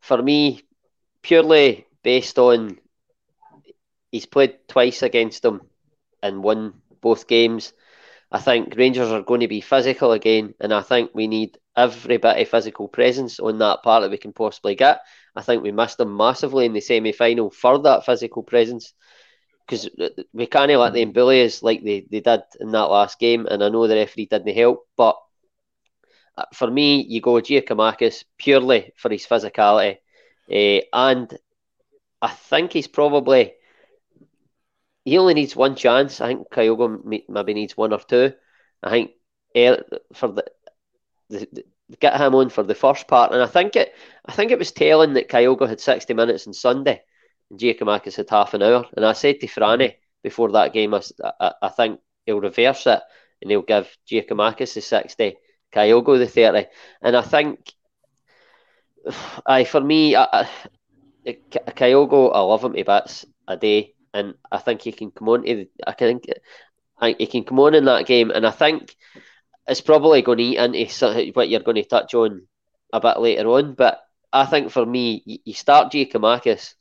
[0.00, 0.62] for me,
[1.22, 2.78] purely based on
[4.12, 5.62] he's played twice against them
[6.22, 7.72] and won both games.
[8.30, 12.18] I think Rangers are going to be physical again, and I think we need every
[12.18, 15.00] bit of physical presence on that part that we can possibly get.
[15.34, 18.94] I think we missed them massively in the semi final for that physical presence
[19.66, 19.88] because
[20.32, 23.46] we can't let them bully us like they, they did in that last game.
[23.46, 25.16] And I know the referee didn't help, but
[26.36, 29.98] uh, for me, you go Giakoumakis purely for his physicality,
[30.50, 31.38] uh, and
[32.22, 33.54] I think he's probably
[35.04, 36.20] he only needs one chance.
[36.20, 38.32] I think Kyogo maybe needs one or two.
[38.82, 39.10] I think
[39.56, 39.76] uh,
[40.14, 40.44] for the,
[41.30, 41.64] the, the
[42.00, 44.72] get him on for the first part, and I think it I think it was
[44.72, 47.02] telling that Kyogo had sixty minutes on Sunday
[47.52, 48.86] Giakoumakis had half an hour.
[48.96, 51.02] And I said to Franny before that game, I,
[51.40, 53.00] I, I think he'll reverse it
[53.40, 55.36] and he'll give Giakoumakis the 60,
[55.72, 56.66] Kyogo the 30.
[57.02, 57.72] And I think,
[59.46, 60.48] I for me, I, I,
[61.26, 63.94] Kyogo, I love him to bits a day.
[64.14, 66.26] And I think he can come on to, I think
[67.18, 68.30] he can come on in that game.
[68.30, 68.94] And I think
[69.66, 72.46] it's probably going to eat into what you're going to touch on
[72.92, 73.74] a bit later on.
[73.74, 74.00] But
[74.32, 76.74] I think for me, you start Giakoumakis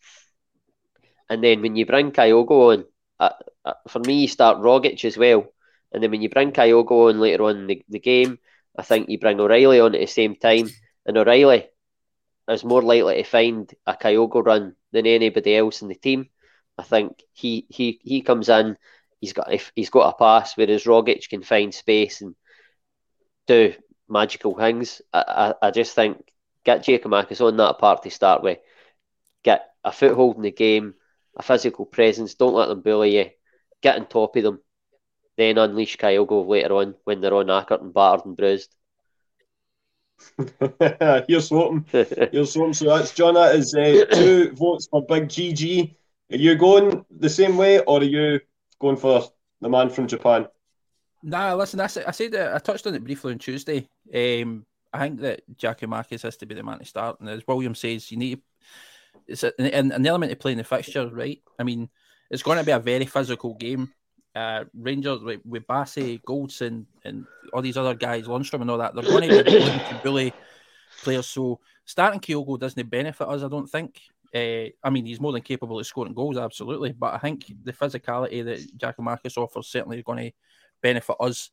[1.32, 2.86] and then when you bring Kyogo on,
[3.18, 3.30] uh,
[3.64, 5.46] uh, for me, you start Rogic as well.
[5.94, 8.38] And then when you bring Kyogo on later on in the, the game,
[8.78, 10.68] I think you bring O'Reilly on at the same time.
[11.06, 11.70] And O'Reilly
[12.50, 16.28] is more likely to find a Kyogo run than anybody else in the team.
[16.82, 18.76] I think he he he comes in,
[19.20, 22.36] he's got he's got a pass, whereas Rogic can find space and
[23.46, 23.76] do
[24.10, 25.02] magical things.
[25.14, 26.18] I, I, I just think
[26.66, 28.58] get Giakoumakis on that part to start with,
[29.44, 30.96] get a foothold in the game,
[31.38, 32.34] a physical presence.
[32.34, 33.30] Don't let them bully you.
[33.82, 34.60] Get on top of them.
[35.38, 38.76] Then unleash Kyogo later on when they're on knackered and battered and bruised.
[41.28, 41.86] Here's hoping.
[41.92, 42.74] Here's hoping.
[42.74, 43.36] So that's John.
[43.36, 45.96] That is uh, two votes for Big GG.
[46.32, 48.40] Are you going the same way, or are you
[48.80, 49.24] going for
[49.60, 50.48] the man from Japan?
[51.24, 51.80] Nah, listen.
[51.80, 53.88] I said I said I touched on it briefly on Tuesday.
[54.14, 57.76] Um, I think that Giakoumakis has to be the man to start, and as William
[57.76, 58.42] says, you need
[59.28, 61.42] it's an, an element of playing the fixture, right?
[61.60, 61.90] I mean,
[62.30, 63.92] it's going to be a very physical game.
[64.34, 68.96] Uh, Rangers with, with Bassey, Goldson, and all these other guys, Lundstrom and all that,
[68.96, 70.34] they're going to be to bully
[71.04, 71.28] players.
[71.28, 74.00] So starting Kyogo doesn't benefit us, I don't think.
[74.34, 76.94] Uh, I mean, he's more than capable of scoring goals, absolutely.
[76.94, 80.32] But I think the physicality that Giakoumakis offers certainly is going to
[80.82, 81.52] benefit us.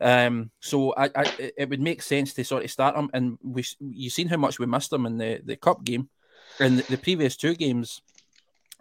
[0.00, 3.64] Um, so I, I, it would make sense to sort of start him, and we
[3.80, 6.08] you've seen how much we missed him in the, the cup game,
[6.58, 8.00] in the, the previous two games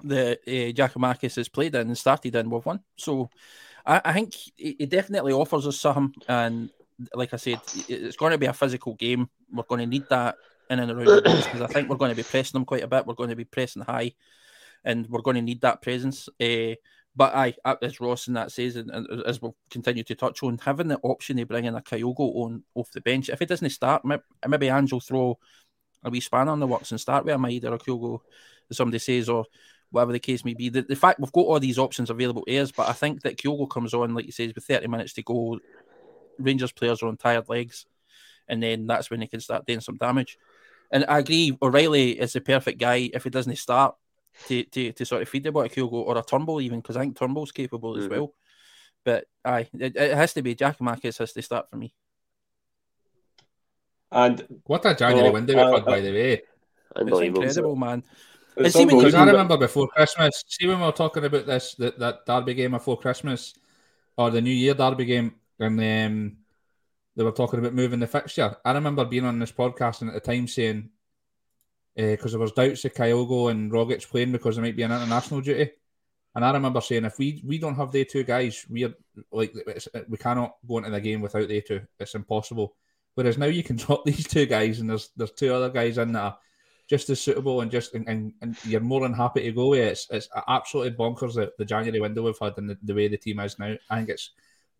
[0.04, 2.80] that uh, Giakoumakis has played in and started in, we've won.
[2.96, 3.30] So
[3.86, 6.70] I, I think it definitely offers us some, and
[7.14, 7.60] like I said,
[7.90, 9.30] it's going to be a physical game.
[9.52, 10.36] We're going to need that
[10.70, 12.84] in and around the box because I think we're going to be pressing them quite
[12.84, 13.06] a bit.
[13.06, 14.14] We're going to be pressing high,
[14.84, 16.30] and we're going to need that presence.
[16.40, 16.76] Uh,
[17.16, 20.58] but I, as Ross and that says, and, and, as we'll continue to touch on,
[20.60, 24.04] having the option of bringing a Kyogo on off the bench, if it doesn't start,
[24.06, 25.38] maybe Ange'll throw
[26.04, 28.22] a wee spanner on the works and start with a Maeda or a Kyogo,
[28.70, 29.46] as somebody says, or
[29.92, 30.70] whatever the case may be.
[30.70, 33.70] The, the fact we've got all these options available is, but I think that Kyogo
[33.70, 35.60] comes on, like he says, with 30 minutes to go,
[36.38, 37.86] Rangers players are on tired legs,
[38.48, 40.38] and then that's when they can start doing some damage.
[40.92, 43.96] And I agree, O'Reilly is the perfect guy if he doesn't start
[44.48, 46.98] to, to, to sort of feed the ball to Kyogo or a Turnbull even because
[46.98, 48.04] I think Turnbull's capable mm-hmm.
[48.04, 48.34] as well.
[49.06, 51.94] But aye, it, it has to be Giakoumakis has to start for me.
[54.12, 56.42] And what a January window we've had, by the way.
[56.96, 58.04] It's incredible, man.
[58.58, 62.00] It's see, because I remember before Christmas, see when we were talking about this that,
[62.00, 63.54] that Derby game before Christmas
[64.18, 66.38] or the New Year Derby game, and um,
[67.20, 68.56] they were talking about moving the fixture.
[68.64, 70.90] I remember being on this podcast and at the time saying
[71.94, 74.94] because uh, there was doubts of Kyogo and Rogic playing because there might be an
[74.94, 75.72] international duty.
[76.34, 78.94] And I remember saying, if we we don't have the two guys, we're
[79.34, 79.54] like
[80.08, 81.82] we cannot go into the game without the two.
[82.00, 82.78] It's impossible.
[83.16, 86.14] Whereas now you can drop these two guys, and there's there's two other guys in
[86.14, 86.36] there
[86.90, 89.74] just as suitable, and just and, and, and you're more than happy to go.
[89.74, 93.18] It's, it's absolutely bonkers the, the January window we've had and the, the way the
[93.18, 93.76] team is now.
[93.90, 94.30] I think it's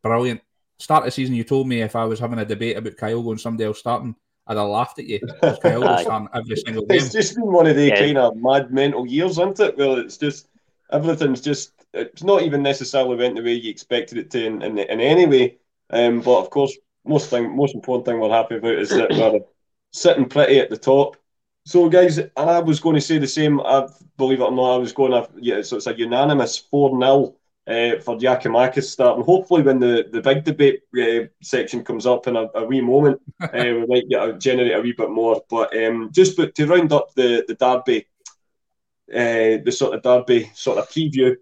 [0.02, 0.40] brilliant.
[0.80, 3.32] Start of the season, you told me if I was having a debate about Kyogo
[3.32, 4.16] and somebody else starting,
[4.48, 5.20] I'd have laughed at you.
[5.44, 6.98] every single game.
[6.98, 8.00] It's just been one of the yeah.
[8.00, 9.78] kind of mad mental years, isn't it?
[9.78, 10.48] Well, it's just
[10.92, 14.78] everything's just it's not even necessarily went the way you expected it to in, in,
[14.78, 15.58] in any way.
[15.90, 16.76] Um, but of course,
[17.06, 19.40] most thing, most important thing we're happy about is that we're
[19.92, 21.18] sitting pretty at the top.
[21.66, 23.60] So, guys, and I was going to say the same.
[23.62, 25.62] I believe it or not, I was going to yeah.
[25.62, 27.36] So it's a unanimous four 0
[27.70, 29.24] uh, for Giakoumakis starting.
[29.24, 33.22] Hopefully, when the, the big debate uh, section comes up in a, a wee moment,
[33.42, 35.42] uh, we might get a, generate a wee bit more.
[35.50, 38.08] But um, just but to round up the the derby,
[39.14, 41.36] uh, the sort of derby sort of preview,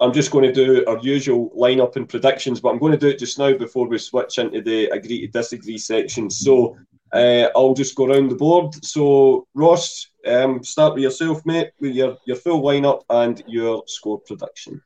[0.00, 3.08] I'm just going to do our usual lineup and predictions, but I'm going to do
[3.08, 6.30] it just now before we switch into the agree to disagree section.
[6.30, 6.76] So.
[7.12, 8.84] Uh, I'll just go around the board.
[8.84, 14.18] So, Ross, um, start with yourself, mate, with your, your full lineup and your score
[14.18, 14.82] prediction.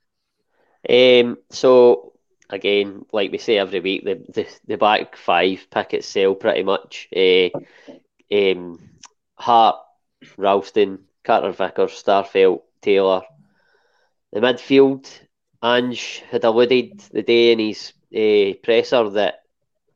[0.89, 2.13] Um, so
[2.51, 7.09] again, like we say every week, the the, the back five pick itself pretty much.
[7.15, 7.49] Uh,
[8.31, 8.79] um,
[9.35, 9.77] Hart,
[10.37, 13.23] Ralston, Carter Vickers, Starfelt, Taylor.
[14.33, 15.09] The midfield,
[15.63, 19.43] Ange had alluded the day in his uh, presser that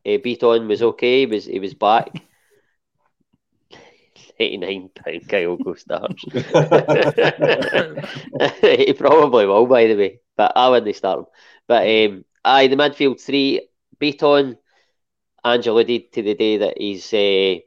[0.05, 1.21] uh, Bitton was okay.
[1.21, 2.09] He was he was back.
[4.39, 6.23] Eighty-nine pound Kyogo starts.
[8.61, 11.25] he probably will, by the way but I wouldn't start him.
[11.67, 13.69] But um, aye, the midfield three,
[13.99, 14.57] Bitton,
[15.43, 17.59] Angela did to the day that he's uh,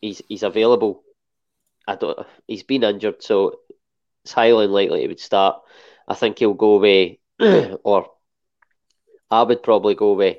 [0.00, 1.02] he's he's available.
[1.86, 2.18] I don't.
[2.46, 3.60] He's been injured, so
[4.24, 5.62] it's highly unlikely he would start.
[6.08, 7.20] I think he'll go away,
[7.84, 8.10] or
[9.30, 10.38] I would probably go with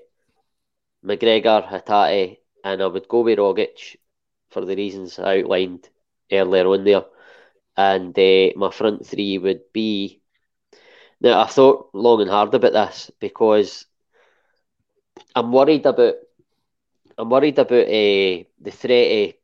[1.05, 3.97] McGregor, Hatate, and I would go with Rogic
[4.49, 5.89] for the reasons I outlined
[6.31, 7.05] earlier on there.
[7.77, 10.22] And uh, my front three would be
[11.23, 13.85] now, I thought long and hard about this because
[15.33, 16.15] I'm worried about
[17.17, 19.35] I'm worried about uh, the threat of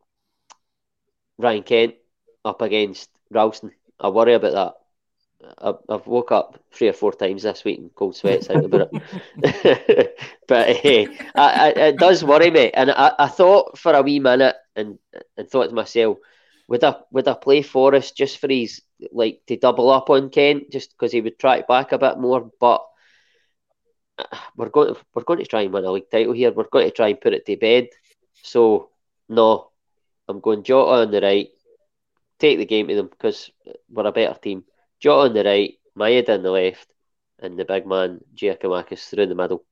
[1.37, 1.95] Ryan Kent
[2.43, 3.71] up against Ralston.
[3.99, 4.75] I worry about that.
[5.87, 10.17] I've, woke up three or four times this week in cold sweats out about it.
[10.47, 12.71] but uh, I, I, it does worry me.
[12.71, 14.99] And I, I thought for a wee minute and,
[15.37, 16.17] and thought to myself,
[16.69, 20.71] would I would I play Forrest just for his like to double up on Kent
[20.71, 22.51] just because he would track back a bit more?
[22.59, 22.85] But
[24.55, 26.51] we're going to, we're going to try and win a league title here.
[26.51, 27.87] We're going to try and put it to bed.
[28.43, 28.89] So,
[29.27, 29.71] no,
[30.27, 31.49] I'm going Jota on the right,
[32.37, 33.49] take the game to them because
[33.89, 34.63] we're a better team.
[34.99, 36.87] Jota on the right, Maeda on the left,
[37.39, 39.65] and the big man, Giakoumakis, through the middle.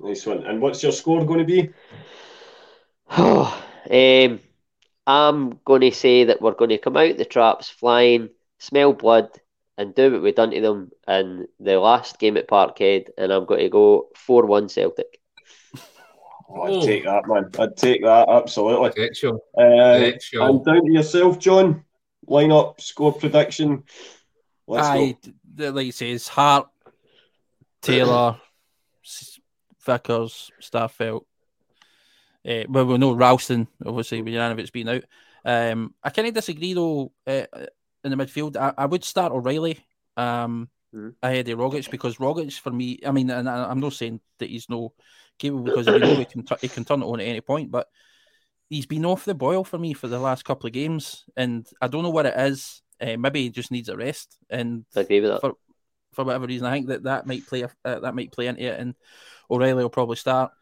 [0.00, 0.44] Nice one.
[0.44, 1.70] And what's your score going to be?
[3.16, 4.40] um,
[5.06, 9.28] I'm going to say that we're going to come out the traps flying, smell blood,
[9.78, 13.44] and do what we've done to them in the last game at Parkhead, and I'm
[13.44, 15.20] going to go 4 1 Celtic.
[16.48, 17.50] Oh, I'd take that, man.
[17.58, 18.90] I'd take that, absolutely.
[18.90, 19.40] Get sure.
[19.58, 20.48] Uh, Get sure.
[20.48, 21.84] and down to yourself, John.
[22.26, 23.84] Line up, score prediction.
[24.66, 25.18] Let's I, go.
[25.54, 26.68] the- like you say, it's Hart,
[27.82, 28.40] Taylor,
[29.04, 29.38] S-
[29.84, 31.24] Vickers, Starfelt.
[32.46, 35.02] Uh, well, we know Ralston, obviously, with Juranovic being out.
[35.44, 37.46] Um, I kind of disagree, though, uh,
[38.04, 38.56] in the midfield.
[38.56, 39.84] I, I would start O'Reilly
[40.16, 41.14] um, Mhm.
[41.22, 44.48] ahead of Rogic because Rogic, for me, I mean, and I, I'm not saying that
[44.48, 44.92] he's no
[45.38, 47.70] capable because we know he can, tu- he can turn it on at any point,
[47.70, 47.88] but
[48.70, 51.88] he's been off the boil for me for the last couple of games, and I
[51.88, 52.82] don't know what it is.
[53.00, 55.40] Uh, maybe he just needs a rest, and I agree with that.
[55.40, 55.54] for
[56.12, 58.80] for whatever reason, I think that that might play uh, that might play into it,
[58.80, 58.94] and
[59.50, 60.52] O'Reilly will probably start.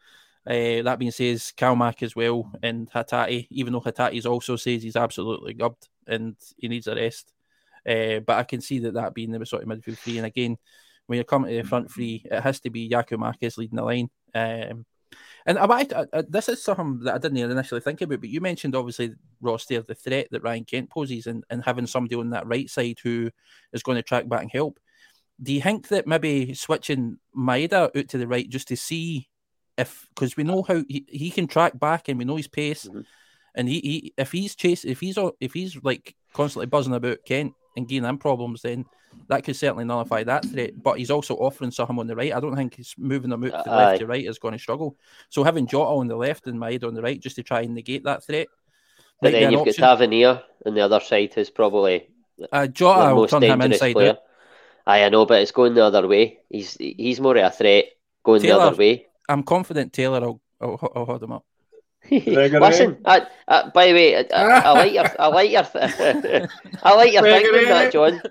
[0.47, 4.95] Uh, that being said, Calmac as well, and Hatate, even though Hatate's also says he's
[4.95, 7.33] absolutely gubbed and he needs a rest.
[7.87, 10.17] Uh, but I can see that that being the sort of midfield three.
[10.17, 10.57] And again,
[11.07, 14.09] when you're coming to the front three, it has to be Giakoumakis leading the line.
[14.33, 14.85] Um,
[15.47, 18.41] and I, I, I, this is something that I didn't initially think about, but you
[18.41, 22.31] mentioned obviously Ross there, the threat that Ryan Kent poses, and, and having somebody on
[22.31, 23.29] that right side who
[23.71, 24.79] is going to track back and help.
[25.41, 29.27] Do you think that maybe switching Maeda out to the right just to see
[29.77, 32.85] if because we know how he, he can track back and we know his pace,
[32.85, 33.05] Mhm.
[33.55, 37.53] and he, he if he's chasing if he's if he's like constantly buzzing about Kent
[37.75, 38.85] and giving him problems, then
[39.27, 40.71] that could certainly nullify that threat.
[40.81, 42.33] But he's also offering something on the right.
[42.33, 43.85] I don't think he's moving them out to Aye.
[43.87, 44.97] left to right is going to struggle.
[45.29, 47.73] So having Jota on the left and Maeda on the right just to try and
[47.73, 48.47] negate that threat.
[49.21, 49.75] But then you've option.
[49.81, 52.09] got Tavernier on the other side, who's probably
[52.51, 54.09] Uh, Jota the will most turn him inside player.
[54.11, 54.19] out.
[54.87, 56.39] Aye, I know, but it's going the other way.
[56.49, 57.85] He's he's more of a threat
[58.23, 59.07] going the other way.
[59.29, 61.45] I'm confident Taylor will, will, will hold him up.
[62.11, 65.63] Listen, I, I, by the way, I, I, I like your, I like your,
[66.83, 68.21] I like your thinking that, John.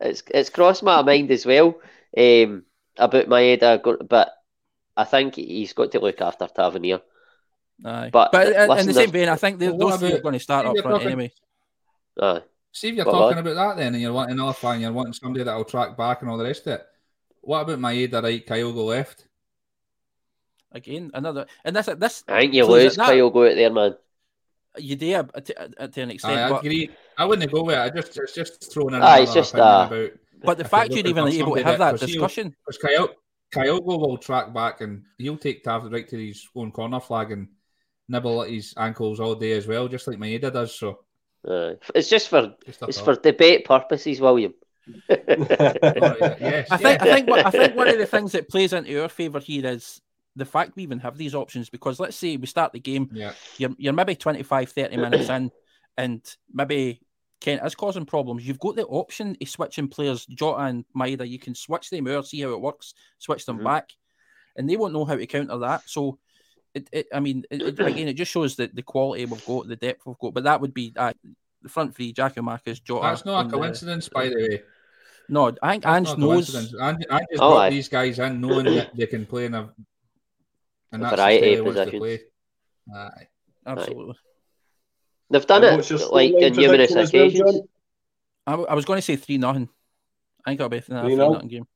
[0.00, 1.74] It's it's crossed my mind as well
[2.16, 2.62] um,
[2.96, 3.78] about my head, uh,
[4.08, 4.30] but
[4.96, 7.00] I think he's got to look after Tavernier.
[7.84, 8.10] Aye.
[8.12, 10.22] But, But, in- in the same vein, I think they, Well, what those three are
[10.22, 11.32] going to start if up you're front talking- anyway.
[12.22, 12.42] Aye.
[12.70, 13.46] See if you're What, talking what?
[13.46, 16.30] about that then, and you're wanting another fan, you're wanting somebody that'll track back and
[16.30, 16.86] all the rest of it.
[17.40, 19.26] What about Maeda right, Kyogo left?
[20.74, 22.24] Again, another, and that's this.
[22.26, 23.94] I think you So it lose that- Kyle go out there, man.
[24.76, 26.90] You do uh, to, to, to an extent, I but, agree.
[27.16, 27.78] I wouldn't go with it.
[27.78, 30.10] I just it's just throwing in Aye, another it's just, uh, about
[30.42, 33.10] but the fact you're you're even able to have that discussion, because Kyogo,
[33.54, 37.46] Kyogo will track back and he'll take Tav right to his own corner flag and
[38.08, 40.74] nibble at his ankles all day as well, just like Maeda does.
[40.74, 40.98] So
[41.48, 41.76] Aye.
[41.94, 43.16] it's just for just it's thought.
[43.16, 44.54] for debate purposes, William.
[45.08, 47.12] Oh, yeah, yes, I think, yeah.
[47.14, 50.00] I think, I think one of the things that plays into our favour here is
[50.36, 51.70] the fact we even have these options.
[51.70, 53.32] Because let's say we start the game, yeah.
[53.58, 55.50] you're, you're maybe 25, 30 minutes in,
[55.96, 57.00] and maybe
[57.40, 58.46] Kent is causing problems.
[58.46, 61.28] You've got the option of switching players, Jota and Maeda.
[61.28, 63.64] You can switch them out, see how it works, switch them Mhm.
[63.64, 63.90] back,
[64.56, 65.82] and they won't know how to counter that.
[65.86, 66.18] So,
[66.74, 69.68] it, it I mean, it, it- again, it just shows that the quality we've got,
[69.68, 70.34] the depth we've got.
[70.34, 71.12] But that would be uh,
[71.62, 73.02] the front three: Giakoumakis, Jota.
[73.08, 74.62] That's not a coincidence, by the way.
[75.28, 76.54] no, I think That's Ange knows.
[76.80, 77.70] Ange, Ange has Oh, brought aye.
[77.70, 79.70] these guys in knowing that they can play in a,
[80.92, 82.00] and A that's variety the of style he wants positions.
[82.86, 82.96] play.
[82.96, 83.28] Aye.
[83.66, 84.14] Absolutely.
[85.30, 87.52] They've done And it like in numerous prediction as well, occasions.
[87.52, 87.68] John?
[88.46, 89.68] I, w- I was going to say three nothing.
[90.44, 91.32] I think it'll be a three 3-0.
[91.32, 91.66] nothing game.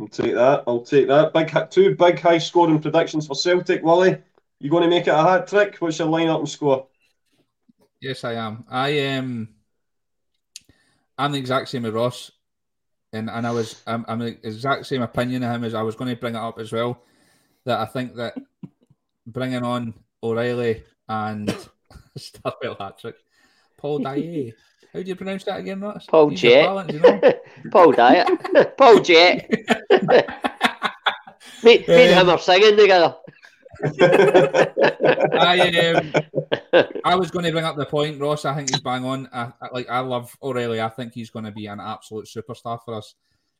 [0.00, 0.64] I'll take that.
[0.66, 1.32] I'll take that.
[1.32, 3.82] Big hi- two big high scoring predictions for Celtic.
[3.84, 4.18] Wally,
[4.58, 5.76] you going to make it a hat trick?
[5.78, 6.86] What's your lineup and score?
[8.00, 8.64] Yes, I am.
[8.70, 9.54] I am.
[11.18, 12.30] I'm the exact same as Ross,
[13.12, 15.94] and and I was I'm, I'm the exact same opinion of him as I was
[15.96, 17.02] going to bring it up as well.
[17.66, 18.34] That I think that
[19.26, 19.92] bringing on
[20.22, 21.48] O'Reilly and
[22.18, 23.14] Starfield Hattrick,
[23.76, 24.52] Paul Dye.
[24.92, 26.06] How do you pronounce that again, Ross?
[26.06, 26.90] Paul Jet.
[26.90, 27.20] you know?
[27.70, 28.28] Paul Diet.
[28.78, 29.50] Paul Jet.
[31.62, 33.16] Me, me and him are singing together.
[35.34, 35.92] I
[36.72, 38.44] um, I was going to bring up the point, Ross.
[38.44, 39.28] I think he's bang on.
[39.32, 40.80] I, I like I love O'Reilly.
[40.80, 43.16] I think he's going to be an absolute superstar for us,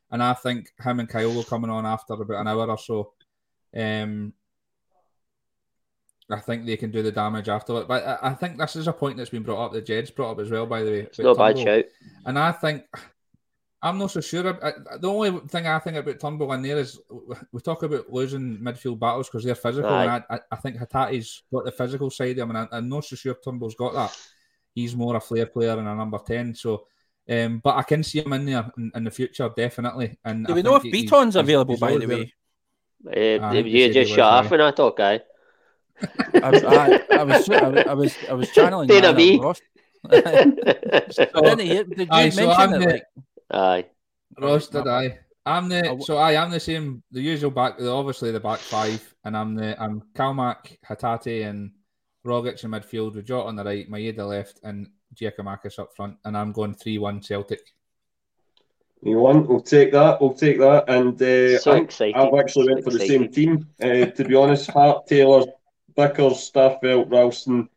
[0.09, 3.11] and I think him and Kyogo coming on after about an hour or so.
[3.75, 4.33] Um,
[6.29, 7.87] I think they can do the damage after it.
[7.87, 10.31] But I, I think this is a point that's been brought up The Jed's brought
[10.31, 10.65] up as well.
[10.65, 11.85] By the way, It's not a bad shout.
[12.25, 12.83] and I think
[13.81, 14.57] I'm not so sure.
[14.61, 16.99] I, I, the only thing I think about Turnbull in there is
[17.51, 20.03] we talk about losing midfield battles because they're physical, Aye.
[20.15, 23.05] and I, I think Hatate's got the physical side of him, and I, I'm not
[23.05, 24.17] so sure Turnbull's got that.
[24.75, 26.53] He's more a flair player and a number ten.
[26.55, 26.87] So,
[27.29, 30.17] um, but I can see him in there in, in the future definitely.
[30.25, 32.05] And Do I we know if think Beaton's available, he's by the way?
[32.05, 32.25] there.
[33.03, 33.39] Way?
[33.39, 34.49] Uh, you you just he shut off aye.
[34.49, 35.21] when I talk, guy.
[36.41, 38.87] I, was- I, I was, I was, I was, I was channeling.
[38.87, 39.39] Dana Ryan B.
[39.39, 39.61] Ross.
[40.09, 41.83] Didn't he?
[41.83, 42.79] Did you Aye, so I'm it?
[42.79, 43.03] the- Like,
[43.51, 43.85] Aye.
[44.39, 45.19] Ross did I.
[45.45, 49.35] I'm the so I am the same the usual back obviously the back five and
[49.35, 51.71] I'm the I'm Kalmak, Hatate and
[52.25, 56.37] Rogic in midfield with Jot on the right, Maeda left and Giakoumakis up front and
[56.37, 57.61] I'm going three one Celtic.
[59.01, 59.47] You want?
[59.47, 60.19] We'll take that.
[60.19, 60.85] We'll take that.
[60.87, 61.77] And uh, So I,
[62.15, 63.67] I've actually So went for the same team.
[63.81, 65.45] Uh, to be honest, Hart, Taylor,
[65.95, 67.69] Vickers, Starfelt, Ralston,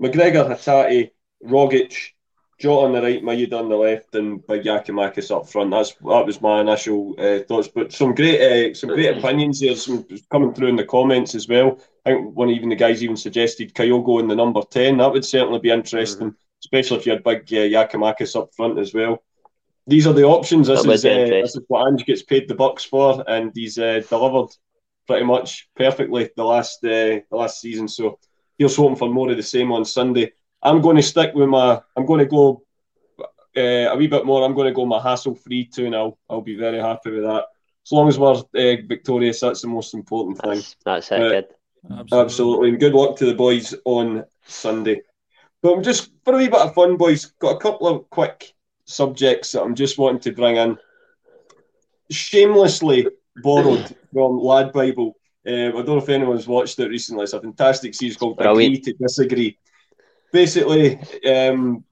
[0.00, 1.10] McGregor, Hatate,
[1.44, 2.12] Rogic,
[2.58, 5.70] Jota on the right, Maeda on the left, and Big Giakoumakis up front.
[5.70, 7.68] That's that was my initial uh, thoughts.
[7.68, 9.76] But some great, uh, some great opinions there.
[9.76, 11.78] Some coming through in the comments as well.
[12.04, 14.96] I think one even the guys even suggested Kyogo in the number ten.
[14.96, 18.92] That would certainly be interesting, especially if you had Big uh, Giakoumakis up front as
[18.92, 19.22] well.
[19.88, 20.68] These are the options.
[20.68, 21.08] This is, uh,
[21.42, 24.50] this is what Ange gets paid the bucks for, and he's uh, delivered
[25.06, 27.88] pretty much perfectly the last uh, the last season.
[27.88, 28.18] So
[28.58, 30.32] here's hoping for more of the same on Sunday.
[30.62, 31.80] I'm going to stick with my.
[31.96, 32.62] I'm going to go
[33.56, 33.60] uh,
[33.92, 34.44] a wee bit more.
[34.44, 37.24] I'm going to go my hassle free two and I'll I'll be very happy with
[37.24, 37.44] that.
[37.86, 40.56] As long as we're uh, victorious, that's the most important thing.
[40.56, 41.46] That's, that's it, Uh, kid.
[42.12, 42.68] Absolutely.
[42.68, 45.00] And good luck to the boys on Sunday.
[45.62, 48.52] But I'm just for a wee bit of fun, boys, got a couple of quick
[48.88, 50.78] subjects that I'm just wanting to bring in.
[52.10, 53.06] Shamelessly
[53.42, 55.14] borrowed from Lad Bible.
[55.46, 57.24] Uh, I don't know if anyone's watched it recently.
[57.24, 58.76] It's a fantastic series called Brilliant.
[58.76, 59.58] Agree to Disagree.
[60.32, 61.84] Basically, um,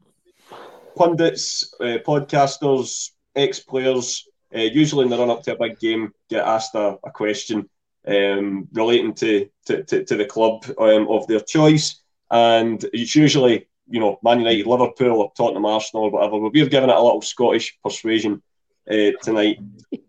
[0.96, 6.12] pundits, uh, podcasters, ex players, uh, usually in the run up to a big game,
[6.30, 7.68] get asked a, a question
[8.06, 12.00] um, relating to, to, to, to the club um, of their choice.
[12.30, 16.40] And it's usually, you know, Man United, Liverpool, or Tottenham, Arsenal, or whatever.
[16.40, 18.42] But we're giving it a little Scottish persuasion
[18.90, 19.58] uh, tonight.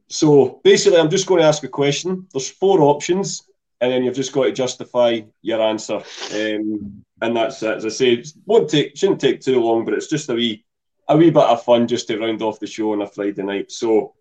[0.09, 2.27] So basically, I'm just going to ask a question.
[2.31, 3.43] There's four options,
[3.81, 6.01] and then you've just got to justify your answer.
[6.33, 7.77] Um, and that's it.
[7.77, 10.65] As I say, it won't take, shouldn't take too long, but it's just a wee,
[11.07, 13.71] a wee bit of fun just to round off the show on a Friday night.
[13.71, 14.13] So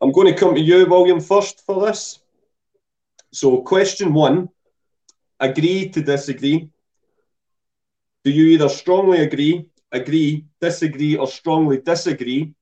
[0.00, 2.20] I'm going to come to you, William, first for this.
[3.32, 4.50] So, question one
[5.40, 6.68] agree to disagree.
[8.24, 12.54] Do you either strongly agree, agree, disagree, or strongly disagree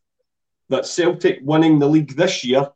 [0.70, 2.70] that Celtic winning the league this year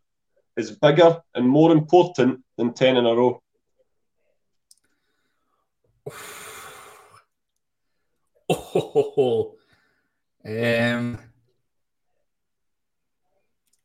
[0.56, 3.40] is bigger and more important than 10 in a row?
[8.50, 9.54] Oh,
[10.44, 11.18] um,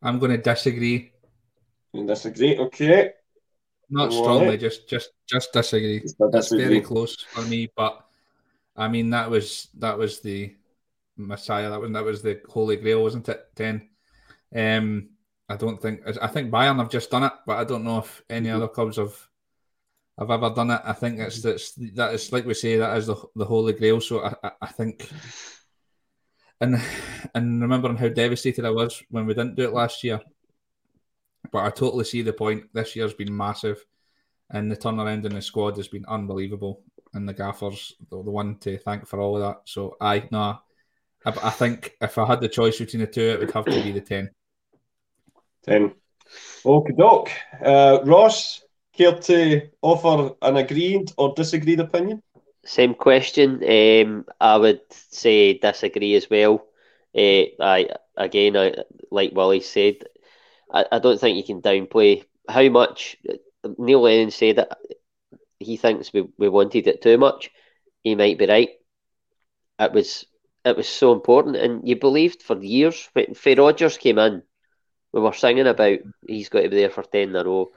[0.02, 1.12] I'm going to disagree.
[1.94, 2.58] You disagree?
[2.58, 3.12] Okay.
[3.90, 4.60] Not All strongly, right.
[4.60, 6.04] just just just disagree.
[6.32, 8.06] That's very close for me, but
[8.80, 10.56] I mean that was that was the
[11.18, 11.70] Messiah.
[11.70, 13.42] That was that was the Holy Grail, wasn't it?
[13.56, 13.90] Ten.
[14.56, 15.10] Um,
[15.50, 18.24] I don't think I think Bayern have just done it, but I don't know if
[18.30, 19.16] any other clubs have
[20.18, 20.82] have ever done it.
[20.84, 24.00] I think that's that's that is like we say that is the the Holy Grail.
[24.02, 25.10] So I I, I think.
[26.62, 26.82] And
[27.36, 30.20] and remembering how devastated I was when we didn't do it last year,
[31.54, 32.66] but I totally see the point.
[32.74, 33.86] This year's been massive,
[34.50, 36.84] and the turnaround in the squad has been unbelievable.
[37.14, 39.62] And the gaffers, the, the one to thank for all of that.
[39.66, 40.60] So I no,
[41.26, 43.84] I, I think if I had the choice between the two, it would have to
[43.84, 44.30] be the ten.
[45.64, 45.94] 10.
[46.66, 47.30] Okay, doc.
[47.64, 48.62] Uh, Ross,
[48.94, 52.22] care to offer an agreed or disagreed opinion?
[52.66, 53.64] Same question.
[53.64, 56.66] Um, I would say disagree as well.
[57.16, 58.76] Uh, I again, I,
[59.10, 60.04] like Willie said,
[60.72, 63.18] I, I don't think you can downplay how much
[63.78, 64.78] Neil Lennon said that
[65.60, 67.52] he thinks we, we wanted it too much.
[68.04, 68.70] He might be right.
[69.80, 70.26] It was
[70.64, 73.10] it was so important, and you believed for years.
[73.14, 74.44] When when Rodgers came in,
[75.14, 77.72] we were singing about he's got to be there for ten in a row.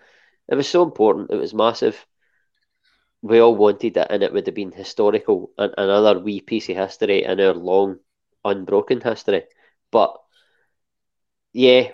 [0.49, 1.31] It was so important.
[1.31, 2.07] It was massive
[3.23, 6.77] we all wanted it, and it would have been historical, and another wee piece of
[6.77, 7.99] history in our long,
[8.45, 9.45] unbroken history.
[9.91, 10.15] But
[11.53, 11.89] yeah,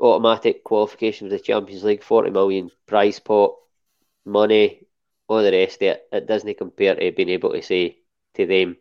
[0.00, 3.54] automatic qualification for the Champions League, forty million prize pot,
[4.24, 4.83] money,
[5.28, 6.08] all the rest of it.
[6.12, 7.98] It doesn't compare to being able to say
[8.34, 8.76] to them,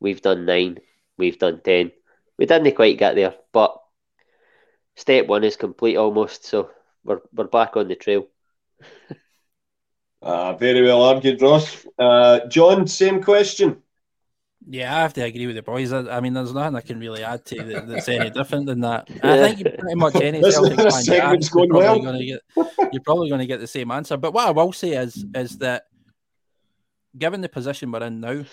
[0.00, 0.78] "We've done nine,
[1.18, 1.92] we've done ten.
[2.38, 3.80] We didn't quite get there, but
[4.96, 6.44] step one is complete almost.
[6.44, 6.70] So
[7.04, 8.26] we're we're back on the trail.
[10.22, 11.86] Uh, very well argued, Ross.
[11.98, 13.81] Uh, John, same question.
[14.68, 15.92] Yeah, I have to agree with the boys.
[15.92, 18.80] I, I mean, there's nothing I can really add to that, that's any different than
[18.80, 19.08] that.
[19.22, 21.98] I think pretty much any Celtic fan you segment's ask, you're probably well.
[22.00, 22.40] going to get
[22.92, 24.16] you're probably going to get the same answer.
[24.16, 25.84] But what I will say is is that
[27.16, 28.44] given the position we're in now,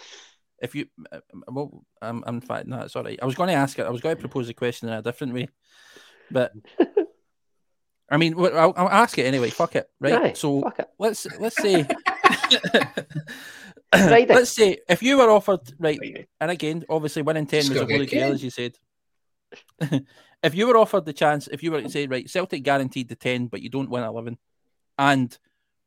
[0.61, 3.19] if you uh, well, I'm, I'm in fact no, it's all right.
[3.21, 3.85] I was going to ask it.
[3.85, 5.49] I was going to propose a question in a different way,
[6.31, 6.53] but
[8.09, 9.51] I mean, I'll, I'll ask it anyway.
[9.51, 10.13] Fuck it, right?
[10.13, 10.89] Aye, so it.
[10.97, 11.85] let's let's say.
[13.91, 14.33] Friday.
[14.33, 16.27] Let's say if you were offered right, Friday.
[16.39, 18.77] and again, obviously winning ten was a holy get grail, as you said.
[20.43, 23.15] if you were offered the chance, if you were to say right, Celtic guaranteed the
[23.15, 24.37] ten, but you don't win eleven,
[24.97, 25.37] and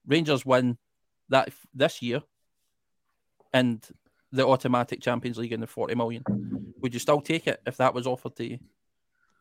[0.06, 0.78] Rangers win
[1.28, 2.22] that f- this year,
[3.52, 3.86] and
[4.32, 6.24] the automatic Champions League and the forty million,
[6.80, 8.58] would you still take it if that was offered to you?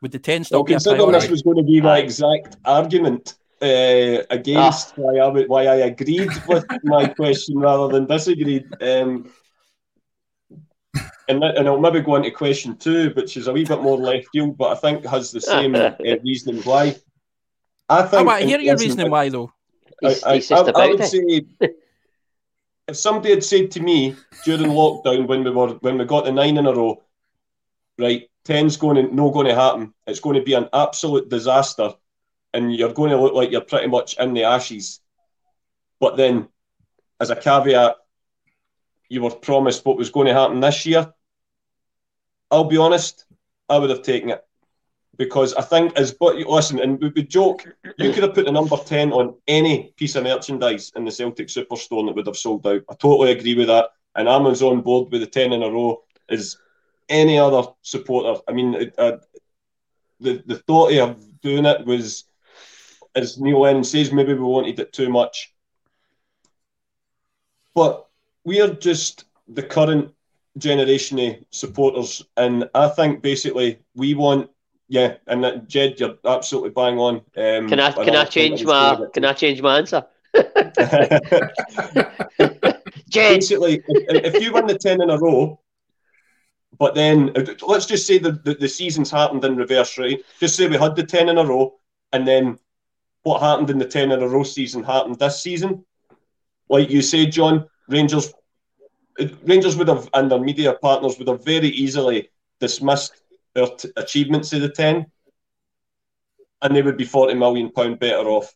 [0.01, 1.19] Would the ten still Well, be considering priority?
[1.21, 6.31] this was going to be my exact argument uh, against why I why I agreed
[6.47, 9.29] with my question rather than disagreed, um,
[11.27, 14.27] and and I'll maybe go into question two, which is a wee bit more left
[14.31, 15.91] field, but I think has the same uh,
[16.23, 16.95] reasoning why.
[17.89, 18.29] I Oh, think.
[18.29, 19.51] I hear your reasoning why though.
[20.01, 21.45] He's, I, I- I would say
[22.87, 26.31] if somebody had said to me during lockdown when we were when we got the
[26.31, 27.01] nine in a row,
[27.99, 29.93] right, ten's going to no going to happen.
[30.07, 31.93] It's going to be an absolute disaster,
[32.53, 34.99] and you're going to look like you're pretty much in the ashes.
[35.99, 36.49] But then,
[37.19, 37.95] as a caveat,
[39.09, 41.13] you were promised what was going to happen this year.
[42.49, 43.25] I'll be honest,
[43.69, 44.45] I would have taken it
[45.17, 48.75] because I think as but listen, and we joke you could have put the number
[48.75, 52.81] 10 on any piece of merchandise in the Celtic Superstore that would have sold out.
[52.89, 53.89] I totally agree with that.
[54.15, 56.57] And as on board with the 10 in a row as
[57.07, 58.41] any other supporter.
[58.47, 59.17] I mean, it, uh,
[60.19, 62.25] the, the thought of doing it was,
[63.15, 65.53] as Neil Lennon says, maybe we wanted it too much.
[67.73, 68.07] But
[68.43, 70.13] we are just the current
[70.57, 72.23] generation of supporters.
[72.37, 74.49] And I think basically we want
[74.91, 77.21] yeah, and that, Jed, you're absolutely bang on.
[77.37, 80.03] Um, Can I can I change my can I change my answer?
[83.07, 85.61] Jed, Basically, if, if you win the ten in a row,
[86.77, 87.33] but then
[87.65, 90.19] let's just say the, the the season's happened in reverse, right?
[90.41, 91.75] Just say we had the ten in a row,
[92.11, 92.59] and then
[93.23, 95.85] what happened in the ten in a row season happened this season.
[96.69, 98.33] Like you said, John, Rangers,
[99.43, 103.13] Rangers would have and their media partners would have very easily dismissed
[103.53, 105.05] their t- achievements of the ten,
[106.61, 108.53] and they would be forty million pound better off.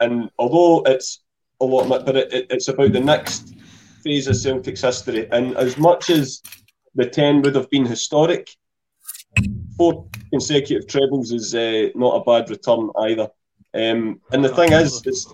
[0.00, 1.20] And although it's
[1.60, 3.54] a lot, but it, it, it's about the next
[4.02, 5.28] phase of Celtic's history.
[5.30, 6.42] And as much as
[6.94, 8.50] the ten would have been historic,
[9.76, 13.28] four consecutive trebles is uh, not a bad return either.
[13.74, 15.32] Um, and the thing is, is,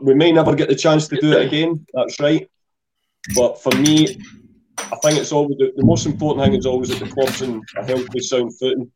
[0.00, 1.86] we may never get the chance to do it again.
[1.94, 2.48] That's right.
[3.34, 4.18] But for me,
[4.78, 7.62] I think it's always the, the most important thing is always that the club's in
[7.76, 8.90] a healthy, sound footing,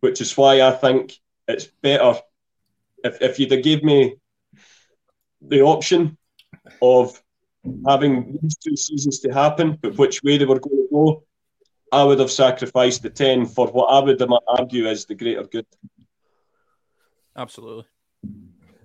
[0.00, 2.14] which is why I think it's better
[3.04, 4.16] if, if you'd have gave me
[5.40, 6.16] the option
[6.82, 7.20] of
[7.86, 11.24] having these two seasons to happen, but which way they were going to go,
[11.92, 15.66] I would have sacrificed the 10 for what I would argue is the greater good.
[17.36, 17.84] Absolutely.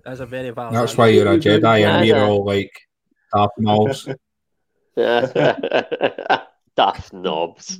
[0.04, 0.74] That's a very valid.
[0.74, 2.72] That's why you're a Jedi and we're all like
[3.32, 4.08] Darth Mauls.
[6.76, 7.78] Daft knobs.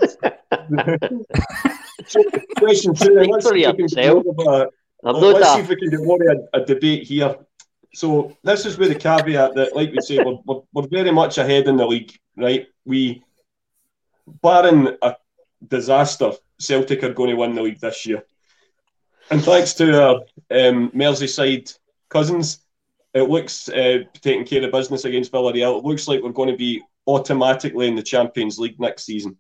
[2.06, 2.22] So,
[2.58, 4.24] question two, then, let's for see if we can get yourself.
[4.24, 4.70] more of a-
[5.08, 7.36] I'm uh, Well, let's see if we can get more of a, a debate here.
[7.92, 11.38] So this is with the caveat that, like we say, we're, we're, we're very much
[11.38, 12.66] ahead in the league, right?
[12.84, 13.22] We,
[14.26, 15.16] barring a
[15.66, 18.24] disaster, Celtic are going to win the league this year.
[19.30, 20.14] And thanks to our
[20.50, 21.76] um, Merseyside
[22.08, 22.60] cousins,
[23.14, 25.78] it looks uh, taking care of business against Villarreal.
[25.78, 29.36] It looks like we're going to be automatically in the Champions League next season.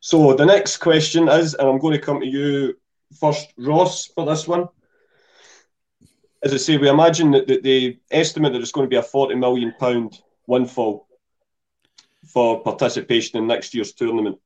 [0.00, 2.76] So the next question is, and I'm going to come to you
[3.18, 4.68] first, Ross, for this one.
[6.42, 9.02] As I say, we imagine that the, the estimate that it's going to be a
[9.02, 11.06] forty million pound windfall
[12.26, 14.38] for participation in next year's tournament.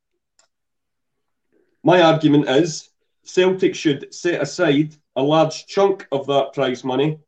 [1.83, 2.89] My argument is
[3.33, 7.19] Celtic should set aside a large chunk of that prize money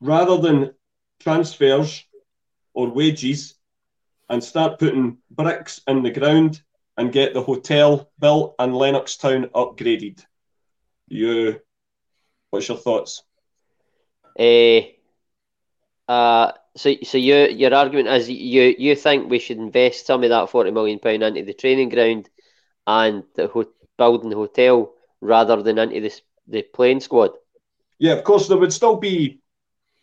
[0.00, 0.74] rather than
[1.20, 2.04] transfers
[2.74, 3.54] or wages
[4.28, 6.62] and start putting bricks in the ground
[6.96, 10.24] and get the hotel built and Lennoxtown upgraded.
[11.08, 11.60] You,
[12.50, 13.22] what's your thoughts?
[14.36, 14.96] Eh,
[16.08, 20.30] uh, so, so your your argument is you you think we should invest some of
[20.30, 22.28] that forty million pound into the training ground
[22.86, 27.30] and the ho- building the hotel rather than into this the playing squad.
[27.98, 29.40] Yeah, of course, there would still be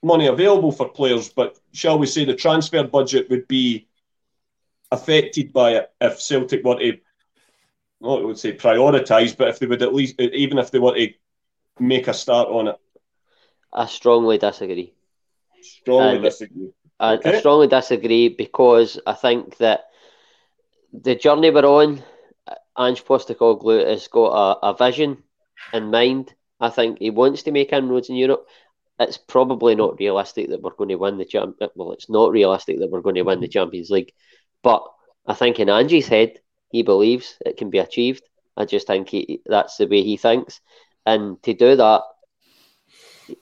[0.03, 3.87] money available for players, but shall we say the transfer budget would be
[4.91, 6.97] affected by it if Celtic were to,
[7.99, 10.93] well, I would say prioritise, but if they would at least, even if they were
[10.95, 11.09] to
[11.79, 12.75] make a start on it.
[13.73, 14.93] I strongly disagree.
[15.61, 16.69] Strongly And- disagree.
[16.99, 19.85] I, I strongly disagree because I think that
[20.91, 22.01] the journey we're on,
[22.77, 25.23] Ange Postecoglou has got a, a vision
[25.73, 26.33] in mind.
[26.59, 28.47] I think he wants to make inroads in Europe.
[28.99, 31.57] It's probably not realistic that we're going to win the champ.
[31.75, 34.11] Well, it's not realistic that we're going to win the Champions League,
[34.63, 34.83] but
[35.25, 38.23] I think in Ange's head, he believes it can be achieved.
[38.55, 40.61] I just think he, that's the way he thinks,
[41.05, 42.01] and to do that,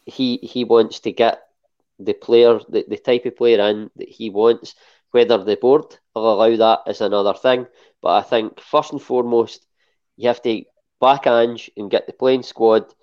[0.06, 1.42] he he wants to get
[2.00, 4.76] the player, the, the type of player in that he wants.
[5.16, 7.68] Whether the board will allow that is another thing.
[8.02, 9.66] But I think first and foremost,
[10.18, 10.64] you have to
[11.00, 12.94] back Ange and get the playing squad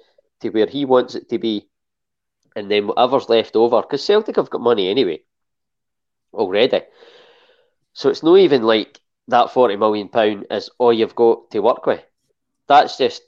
[0.41, 1.69] to where he wants it to be,
[2.55, 5.23] and then whatever's left over, because Celtic have got money anyway
[6.35, 6.83] already.
[7.95, 11.87] So it's not even like that forty million pound is all you've got to work
[11.87, 12.05] with.
[12.69, 13.23] That's just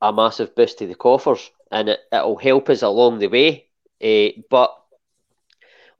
[0.00, 3.66] a massive boost to the coffers, and it, it'll help us along the way.
[4.00, 4.70] Eh, but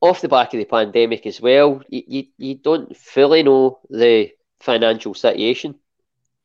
[0.00, 4.30] off the back of the pandemic as well, you, you, you don't fully know the
[4.60, 5.76] financial situation.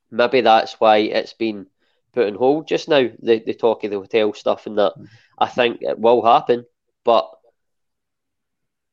[0.10, 1.68] Maybe that's why it's been
[2.14, 4.94] put on hold just now, the, the talk of the hotel stuff and that.
[5.38, 6.66] I think it will happen,
[7.04, 7.30] but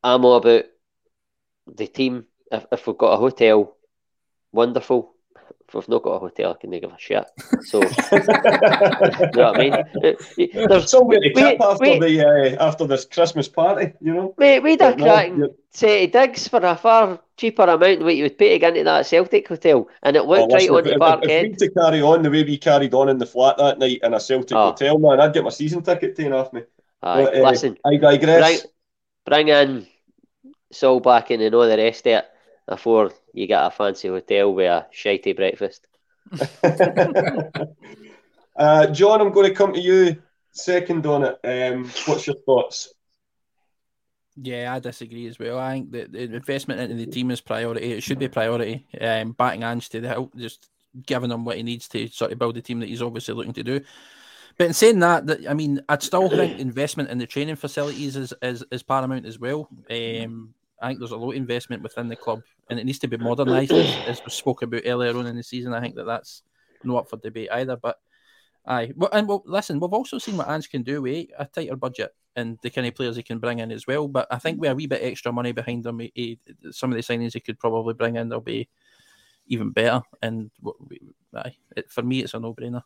[0.02, 0.64] I'm all about
[1.66, 2.26] the team.
[2.50, 3.76] If, if we've got a hotel,
[4.52, 5.14] wonderful.
[5.68, 7.24] If we've not got a hotel, I can give a shit.
[7.66, 9.74] So, you know what I mean?
[10.02, 10.14] Eh,
[10.66, 12.26] There's, Somewhere to we- tip after we- the
[12.58, 14.34] uh, after this Christmas party, you know.
[14.38, 17.62] Mate, we had a But no, cracking you're- set of digs for a far cheaper
[17.64, 20.40] amount than what you would pay to get into that Celtic hotel, and it Well,
[20.42, 21.42] looked right listen, on if, the if, if parkhead.
[21.50, 24.14] we to carry on the way we carried on in the flat that night in
[24.14, 24.70] a Celtic Oh.
[24.70, 26.62] hotel, man, I'd get my season ticket taken off me.
[27.02, 28.62] Aye, But, uh, listen, I digress.
[29.26, 29.86] bring, bring in
[30.72, 32.24] Saul back in and all the rest of it
[32.68, 35.86] before you get a fancy hotel with a shitey breakfast.
[38.56, 41.38] uh, John, I'm going to come to you second on it.
[41.44, 42.92] Um, what's your thoughts?
[44.40, 45.58] Yeah, I disagree as well.
[45.58, 47.92] I think that the investment into the team is priority.
[47.92, 48.86] It should be priority.
[49.00, 50.68] Um, backing Ange to the help, just
[51.06, 53.54] giving him what he needs to sort of build the team that he's obviously looking
[53.54, 53.80] to do.
[54.56, 58.16] But in saying that, that I mean, I'd still think investment in the training facilities
[58.16, 59.68] is is, is paramount as well.
[59.90, 63.08] Um, I think there's a lot of investment within the club, and it needs to
[63.08, 65.74] be modernised, as, as we spoke about earlier on in the season.
[65.74, 66.42] I think that that's
[66.84, 67.76] not up for debate either.
[67.76, 67.98] But
[68.66, 71.76] aye, well, and well, listen, we've also seen what Ange can do with a tighter
[71.76, 74.06] budget and the kind of players he can bring in as well.
[74.06, 76.38] But I think with a wee bit extra money behind him, he, he,
[76.70, 78.68] some of the signings he could probably bring in, they'll be
[79.48, 80.02] even better.
[80.22, 80.50] And
[81.34, 82.82] aye, it, for me, it's a no-brainer.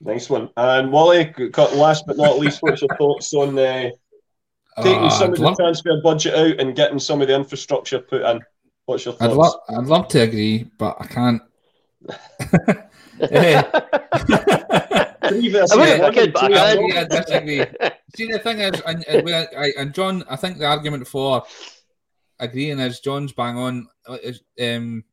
[0.00, 0.50] Nice one.
[0.56, 1.32] And Wally,
[1.74, 3.90] last but not least, what's your thoughts on uh,
[4.78, 7.98] taking Uh, some I'd of the transfer budget out and getting some of the infrastructure
[7.98, 8.40] put in?
[8.86, 9.36] What's your I'd thoughts?
[9.68, 11.42] love, I'd love to agree, but I can't.
[15.28, 16.76] Three versus I wouldn't one, kid, but I two can.
[16.76, 16.88] nil.
[16.88, 17.64] Yeah, I disagree.
[18.16, 19.28] See, the thing is, and, and,
[19.78, 21.42] and John, I think the argument for
[22.40, 23.86] agreeing is John's bang on.
[24.22, 25.04] Is, um,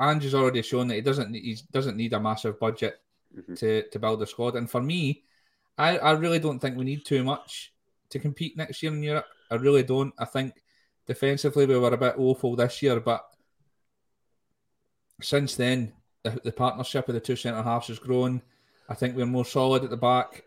[0.00, 3.00] Ange has already shown that he doesn't he doesn't need a massive budget
[3.36, 3.58] Mhm.
[3.58, 4.56] to, to build a squad.
[4.56, 5.22] And for me,
[5.76, 7.72] I, I really don't think we need too much
[8.10, 9.26] to compete next year in Europe.
[9.50, 10.12] I really don't.
[10.18, 10.54] I think
[11.06, 13.24] defensively we were a bit woeful this year, but
[15.20, 15.92] since then
[16.22, 18.42] the, the partnership of the two centre halves has grown.
[18.88, 20.44] I think we're more solid at the back.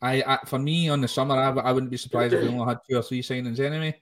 [0.00, 2.66] I, I for me on the summer, I, I wouldn't be surprised if we only
[2.66, 4.00] had two or three signings anyway.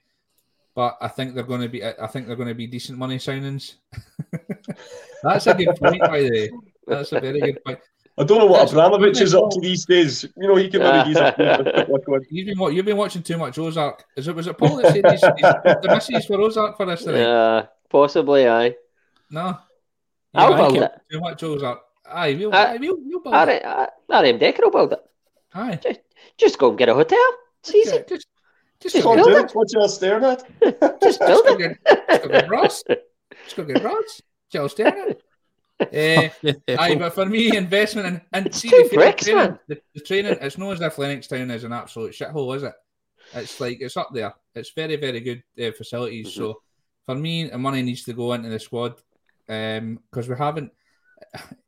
[0.73, 1.83] But I think they're going to be.
[1.83, 3.75] I think they're going to be decent money signings.
[5.23, 6.51] That's a good point, by the way.
[6.87, 7.79] That's a very good point.
[8.17, 10.23] I don't know what That's- Abramovich is up to these days.
[10.37, 12.21] You know, he can maybe use a one.
[12.29, 14.03] You've been wa- you've been watching too much Ozark.
[14.17, 17.03] Is it was it Paul that said he's, he's the misses for Ozark for this
[17.03, 17.19] tonight?
[17.19, 18.75] Yeah, possibly, aye.
[19.29, 19.57] No,
[20.33, 21.01] I'll You build like it.
[21.11, 21.79] Too much Ozark.
[22.05, 23.65] Aye, we'll, I- aye, we'll, we'll build I, it.
[23.65, 24.99] Uh, I, RM Decker will build it.
[25.53, 25.79] Aye,
[26.37, 27.17] Just go and get a hotel.
[27.61, 27.91] It's easy.
[27.91, 28.27] just, just,
[28.81, 30.99] just, Just go Come get- on, build dude, what you staring at?
[31.01, 31.59] Just just build go it.
[31.85, 32.83] get, just go get Ross.
[33.45, 34.21] Just go get Ross.
[34.51, 35.15] Jill Sterner.
[35.91, 36.29] Eh,
[36.77, 40.37] Aye, but for me, investment and, and see two the, bricks, training, the, the training,
[40.41, 42.73] it's not as if Lennoxtown is an absolute shithole, is it?
[43.33, 44.33] It's like it's up there.
[44.55, 46.27] It's very, very good uh, facilities.
[46.27, 46.35] Mhm.
[46.35, 46.61] So
[47.05, 48.95] for me, the money needs to go into the squad
[49.47, 50.71] because we haven't.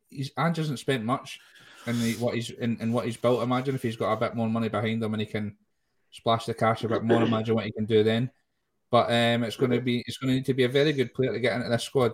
[0.09, 1.39] He's Ange hasn't spent much
[1.87, 3.43] in the, what he's in, in what he's built.
[3.43, 5.55] Imagine if he's got a bit more money behind him and he can
[6.11, 7.23] splash the cash a bit more.
[7.23, 8.29] Imagine what he can do then.
[8.91, 11.13] But um, it's going to be it's going to need to be a very good
[11.13, 12.13] player to get into this squad.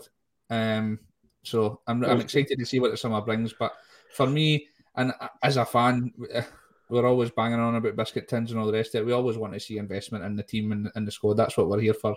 [0.50, 1.00] Um,
[1.50, 3.54] so I'm, I'm excited to see what the summer brings.
[3.54, 3.74] But
[4.14, 6.14] for me, and as a fan,
[6.90, 9.06] we're always banging on about biscuit tins and all the rest of it.
[9.06, 11.36] We always want to see investment in the team and in the squad.
[11.36, 12.16] That's what we're here for,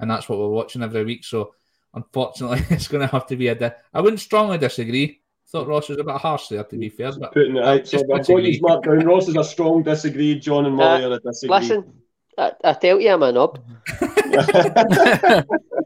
[0.00, 1.24] and that's what we're watching every week.
[1.24, 1.54] So,
[1.94, 3.54] unfortunately, it's going to have to be a.
[3.54, 5.20] Di- I wouldn't strongly disagree.
[5.50, 7.12] Thought Ross was a bit harsh there, to be fair.
[7.12, 9.06] But Putting it out, so I've got you marked down.
[9.06, 10.38] Ross is a strong disagree.
[10.38, 11.58] John and Molly Uh, are a disagree.
[11.58, 11.92] Listen,
[12.36, 13.58] I, I tell you, I'm a knob.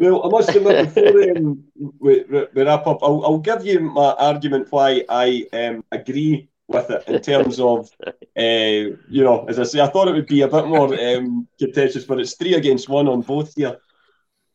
[0.00, 1.62] Well, I must admit, before um,
[1.98, 6.88] we, we wrap up, I'll, I'll give you my argument why I um, agree with
[6.88, 10.40] it in terms of, uh, you know, as I say, I thought it would be
[10.40, 13.76] a bit more um, contentious, but it's three against one on both here.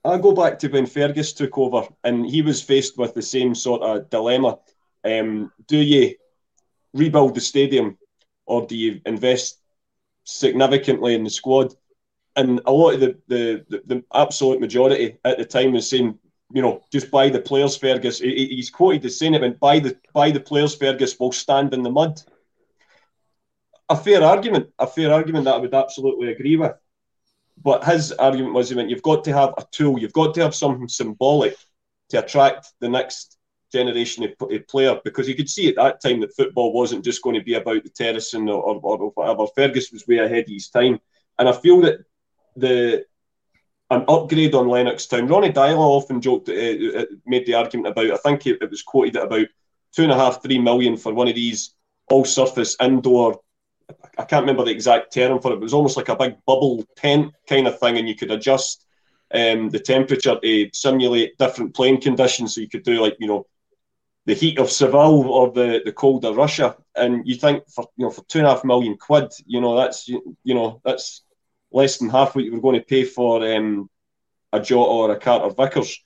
[0.03, 3.53] I go back to when Fergus took over and he was faced with the same
[3.53, 4.57] sort of dilemma.
[5.03, 6.15] Um, do you
[6.95, 7.99] rebuild the stadium
[8.47, 9.59] or do you invest
[10.23, 11.75] significantly in the squad?
[12.35, 16.17] And a lot of the, the, the, the absolute majority at the time was saying,
[16.53, 18.19] you know, just buy the players, Fergus.
[18.19, 21.83] He, he's quoted saying it, went, buy the buy the players, Fergus will stand in
[21.83, 22.21] the mud.
[23.89, 26.73] A fair argument, a fair argument that I would absolutely agree with.
[27.61, 30.55] But his argument was he you've got to have a tool, you've got to have
[30.55, 31.55] something symbolic
[32.09, 33.37] to attract the next
[33.71, 37.21] generation of, of player because you could see at that time that football wasn't just
[37.21, 39.47] going to be about the terracing or, or, or whatever.
[39.55, 40.99] Fergus was way ahead of his time.
[41.39, 41.99] And I feel that
[42.55, 43.05] the
[43.91, 45.27] an upgrade on Lennox Town.
[45.27, 48.11] Ronny Deila often joked, uh, uh, made the argument about.
[48.11, 49.47] I think it, it, was quoted at about
[49.95, 51.73] two and a half, three million for one of these
[52.09, 53.39] all-surface indoor.
[54.17, 55.55] I can't remember the exact term for it.
[55.55, 58.31] But it was almost like a big bubble tent kind of thing, and you could
[58.31, 58.85] adjust
[59.33, 62.55] um, the temperature to simulate different playing conditions.
[62.55, 63.45] So you could do like you know
[64.25, 68.05] the heat of Seville or the, the cold of Russia, and you think for you
[68.05, 71.21] know for two and a half million quid, you know that's you know that's
[71.75, 73.89] less than half what you were going to pay for um,
[74.53, 76.01] a Jota or a Carter Vickers.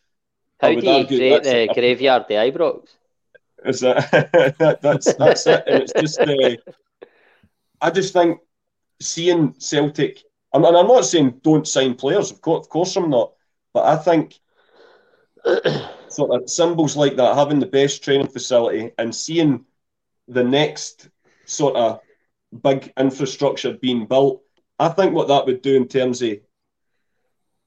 [0.60, 2.90] How do you create the a, graveyard, the Ibrox?
[3.64, 4.12] Is that,
[4.60, 6.20] that that's that's it, and it's just.
[6.20, 6.56] Uh,
[7.82, 8.40] I just think
[9.00, 12.32] seeing Celtic, and I'm not saying don't sign players.
[12.32, 13.34] Of course, of course, I'm not.
[13.74, 14.40] But I think
[16.10, 19.66] sort of symbols like that, having the best training facility, and seeing
[20.28, 21.10] the next
[21.46, 22.00] sort of
[22.64, 24.42] big infrastructure being built
[24.80, 26.40] I think what that would do in terms of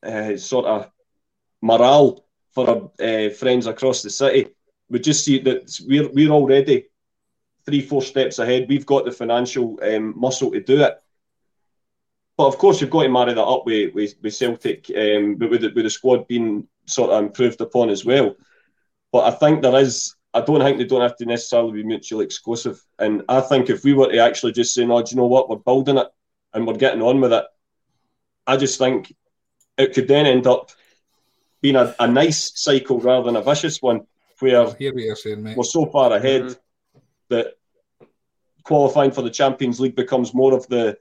[0.03, 0.91] uh, sort of
[1.61, 4.49] morale for our uh, friends across the city
[4.89, 6.87] would just see that we're we're already
[7.65, 8.67] three four steps ahead.
[8.69, 10.99] We've got the financial um, muscle to do it.
[12.37, 15.51] But of course, you've got to marry that up with with, with Celtic, um, but
[15.51, 18.35] with the, with the squad being sort of improved upon as well.
[19.13, 20.15] But I think there is.
[20.35, 22.83] I don't think they don't have to necessarily be mutually exclusive.
[22.99, 25.51] And I think if we were to actually just say, "No, do you know what?
[25.51, 26.09] We're building it
[26.55, 27.45] and we're getting on with it.
[28.47, 29.15] I just think
[29.79, 30.73] it could then end up
[31.61, 34.07] being a, a nice cycle rather than a vicious one
[34.41, 34.67] where
[35.15, 36.99] saying, we're so far ahead mm-hmm.
[37.29, 37.55] that
[38.65, 40.99] qualifying for the Champions League becomes more of the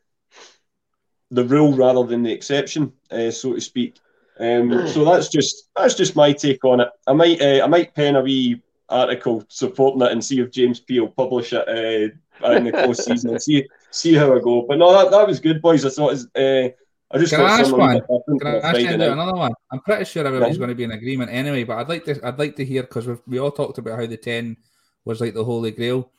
[1.32, 3.96] the rule rather than the exception, uh, so to speak.
[4.40, 6.90] Um, so that's just that's just my take on it.
[7.08, 10.80] I might uh, I might pen a wee article supporting it and see if James
[10.80, 14.64] P will publish it uh, in the close season and see see how I go.
[14.68, 15.86] But no, that, that was good, boys.
[15.86, 16.70] I thought was, uh,
[17.14, 18.02] I just Can I ask one?
[18.40, 19.52] Can I ask you another one?
[19.72, 21.64] I'm pretty sure everybody's going to be in agreement anyway.
[21.66, 24.06] But I'd like to I'd like to hear because we we all talked about how
[24.06, 24.58] the ten
[25.04, 26.10] was like the holy grail.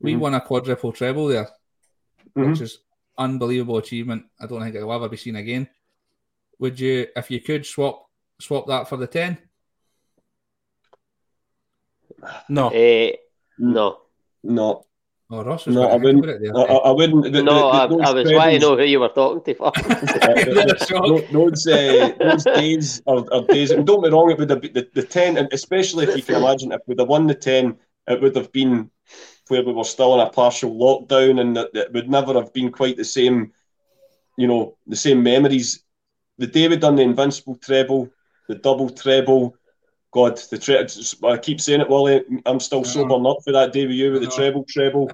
[0.00, 0.20] We mm-hmm.
[0.20, 1.48] won a quadruple treble there,
[2.36, 2.50] mm-hmm.
[2.50, 2.78] which is
[3.16, 4.26] unbelievable achievement.
[4.40, 5.68] I don't think it'll ever be seen again.
[6.60, 8.08] Would you, if you could, swap
[8.40, 9.38] swap that for the ten?
[12.48, 12.68] No.
[12.68, 13.16] Uh,
[13.58, 13.98] no.
[14.44, 14.86] No.
[15.30, 16.24] Oh, Ross was no, I wouldn't.
[16.26, 17.24] I, I, wouldn't.
[17.24, 19.54] The, no, the, the, I, I, was trying to know who you were talking to.
[19.54, 19.72] For.
[21.30, 23.70] those, uh, those days are, are days.
[23.70, 26.22] And don't be wrong, it would have been the, the ten, and especially if you
[26.22, 27.76] can imagine, if we'd have won the ten,
[28.06, 28.90] it would have been
[29.48, 32.72] where we were still in a partial lockdown, and that it would never have been
[32.72, 33.52] quite the same.
[34.38, 35.82] You know, the same memories.
[36.38, 38.08] The day we done the invincible treble,
[38.48, 39.56] the double treble,
[40.10, 40.86] God, the tre-
[41.28, 42.22] I keep saying it, Wally.
[42.46, 45.10] I'm still sober not for that day with you with the treble, treble,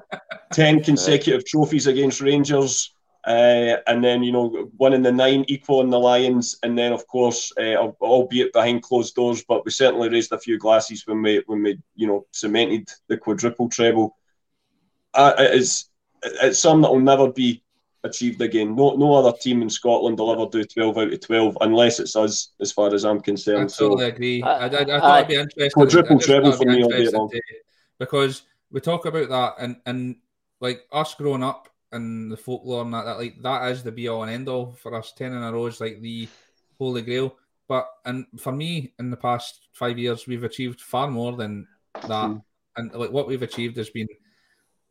[0.53, 2.95] ten consecutive trophies against Rangers,
[3.26, 7.05] uh, and then you know winning the nine, equal in the Lions, and then of
[7.09, 11.42] course, uh, albeit behind closed doors, but we certainly raised a few glasses when we
[11.47, 14.16] when we you know cemented the quadruple treble.
[15.12, 15.90] Uh, it's
[16.22, 17.64] it's something that will never be
[18.05, 18.77] achieved again.
[18.77, 22.15] No, no other team in Scotland will ever do 12 out of 12 unless it's
[22.15, 23.71] us, as far as I'm concerned.
[23.71, 24.43] I totally so, agree.
[24.43, 25.89] I, I, I thought it'd be interesting.
[25.89, 27.31] Triple treble for me all day long.
[27.99, 30.17] Because we talk about that and, and
[30.61, 34.09] like us growing up and the folklore and that, that like that is the be
[34.09, 35.13] all and end all for us.
[35.13, 36.29] 10 in a row is like the
[36.79, 37.35] holy grail.
[37.67, 42.09] But and for me, in the past five years, we've achieved far more than that.
[42.11, 42.43] Mm.
[42.77, 44.09] And like what we've achieved has been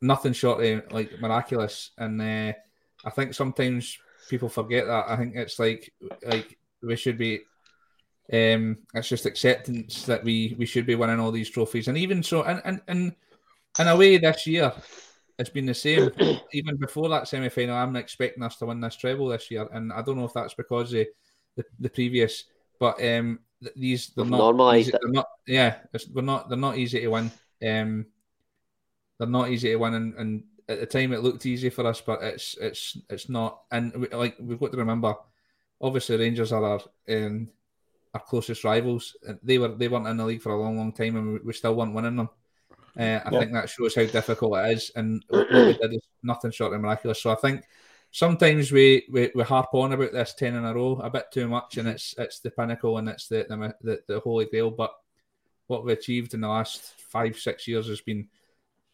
[0.02, 1.92] nothing short of like miraculous.
[1.98, 2.54] And uh,
[3.06, 3.98] I think sometimes
[4.30, 5.06] people forget that.
[5.10, 5.94] I think it's like
[6.26, 7.42] like we should be.
[8.32, 12.24] Um, it's just acceptance that we we should be winning all these trophies, and even
[12.24, 13.16] so, and and, and
[13.80, 14.72] in a way, this year
[15.40, 16.12] it's been the same.
[16.54, 19.92] even before that semi final, I'm expecting us to win this treble this year, and
[19.92, 21.08] I don't know if that's because of
[21.56, 22.46] the, the previous,
[22.80, 23.40] but um,
[23.76, 25.76] these they're not normalized easy, they're not yeah,
[26.14, 27.32] we're not they're not easy to win.
[27.66, 28.06] Um,
[29.18, 32.02] they're not easy to win, and, and at the time it looked easy for us,
[32.02, 33.62] but it's it's it's not.
[33.72, 35.16] And we, like we've got to remember,
[35.82, 37.50] obviously Rangers are our um,
[38.14, 39.16] our closest rivals.
[39.44, 41.54] They were they weren't in the league for a long, long time, and we, we
[41.54, 42.30] still weren't winning them.
[42.98, 43.40] Uh, I yeah.
[43.40, 46.82] think that shows how difficult it is, and what we did is nothing short of
[46.82, 47.22] miraculous.
[47.22, 47.64] So I think
[48.12, 51.48] sometimes we, we, we harp on about this ten in a row a bit too
[51.48, 54.72] much, and it's it's the pinnacle and it's the the, the, the holy grail.
[54.72, 54.94] But
[55.68, 58.28] what we achieved in the last five six years has been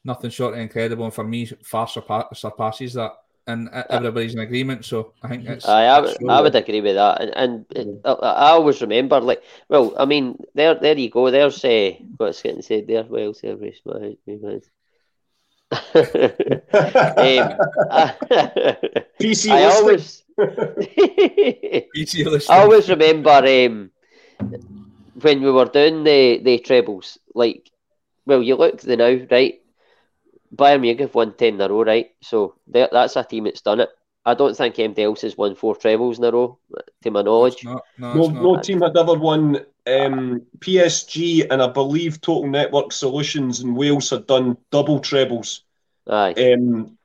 [0.03, 3.13] nothing short of incredible, and for me, far surpasses that.
[3.47, 5.67] And everybody's in agreement, so I think it's.
[5.67, 8.07] I, I, would, I would agree with that, and, and mm-hmm.
[8.07, 11.31] I, I, always remember, like, well, I mean, there, there you go.
[11.31, 13.05] There's uh, what's getting said there.
[13.05, 14.61] Well, service, my, my um,
[15.71, 15.77] I,
[19.19, 20.23] PC I always,
[21.95, 23.91] PC I always remember um,
[25.21, 27.69] when we were doing the, the trebles, like,
[28.25, 29.61] well, you look the now, right?
[30.55, 32.11] Bayern Munich have won 10 in a row, right?
[32.21, 33.89] So that's a team that's done it.
[34.25, 36.57] I don't think anybody else has won four trebles in a row,
[37.03, 37.63] to my knowledge.
[37.63, 39.65] Not, no, no, no team had ever won.
[39.87, 45.63] Um, PSG and I believe Total Network Solutions in Wales had done double trebles.
[46.07, 46.33] Aye.
[46.33, 46.97] Um,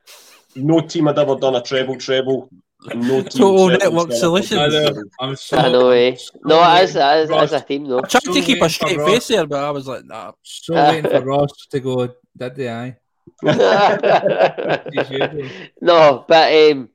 [0.55, 2.49] no team had ever done a treble treble.
[2.93, 4.59] No team Total Network Solutions.
[4.59, 5.03] I know.
[5.19, 6.17] I'm so, I know, eh?
[6.43, 7.99] No, as, as, as a team, no.
[7.99, 10.33] I tried so to keep a straight face here, but I was like, nah.
[10.43, 12.69] So waiting for Ross to go, did they?
[12.69, 12.97] Aye.
[15.81, 16.89] no, but um,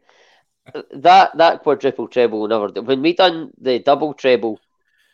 [0.92, 2.68] that that quadruple treble never.
[2.80, 4.60] When we done the double treble,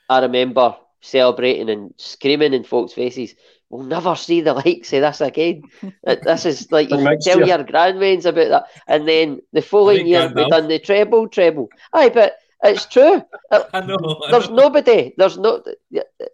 [0.09, 3.35] I remember celebrating and screaming in folks' faces.
[3.69, 5.63] We'll never see the likes of this again.
[6.05, 7.49] this is like you can tell year.
[7.49, 8.67] your grandmains about that.
[8.87, 11.69] And then the following year we done the treble treble.
[11.93, 13.23] Aye, but it's true.
[13.51, 14.21] I know.
[14.25, 14.57] I there's know.
[14.57, 15.15] nobody.
[15.17, 15.63] There's no.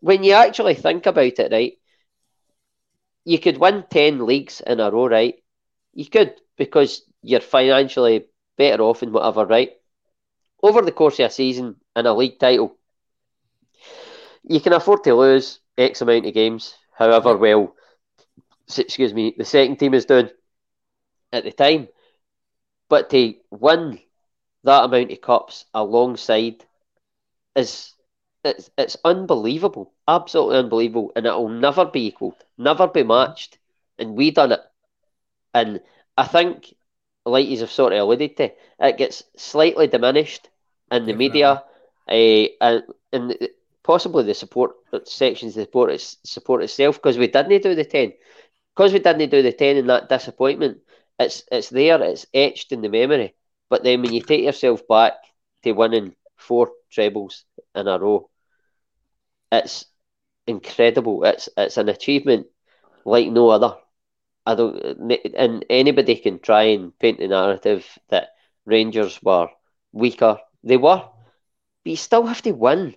[0.01, 1.79] When you actually think about it, right?
[3.25, 5.37] You could win 10 leagues in a row, right?
[5.95, 9.73] You could because you're financially better off and whatever, right?
[10.63, 12.77] Over the course of a season in a league title,
[14.45, 17.75] you can afford to lose X amount of games, however well,
[18.77, 20.31] excuse me, the second team is doing
[21.33, 21.89] at the time.
[22.89, 23.99] But to win
[24.65, 26.65] that amount of cups alongside
[27.57, 27.95] is
[28.45, 33.59] it's it's unbelievable, absolutely unbelievable, and it'll never be equalled, never be matched.
[33.99, 34.61] And we done it,
[35.55, 35.81] and
[36.17, 36.75] I think,
[37.25, 38.51] like you have sort of alluded to,
[38.81, 40.49] it gets slightly diminished
[40.91, 41.63] in the media,
[42.09, 42.83] uh, and,
[43.13, 43.49] and
[43.83, 44.73] possibly the support
[45.05, 48.13] sections, the support support itself, because we didn't do the ten,
[48.75, 50.79] because we didn't do the ten, and that disappointment,
[51.19, 53.35] it's it's there, it's etched in the memory.
[53.71, 55.15] But then when you take yourself back
[55.63, 57.45] to winning four trebles
[57.75, 58.29] in a row,
[59.53, 59.87] it's
[60.53, 61.25] incredible.
[61.25, 62.47] It's it's an achievement
[63.05, 63.77] like no other.
[64.45, 64.77] I don't,
[65.37, 68.31] and anybody can try and paint the narrative that
[68.65, 69.49] Rangers were
[69.93, 70.39] weaker.
[70.65, 71.03] They were,
[71.85, 72.95] but you still have to win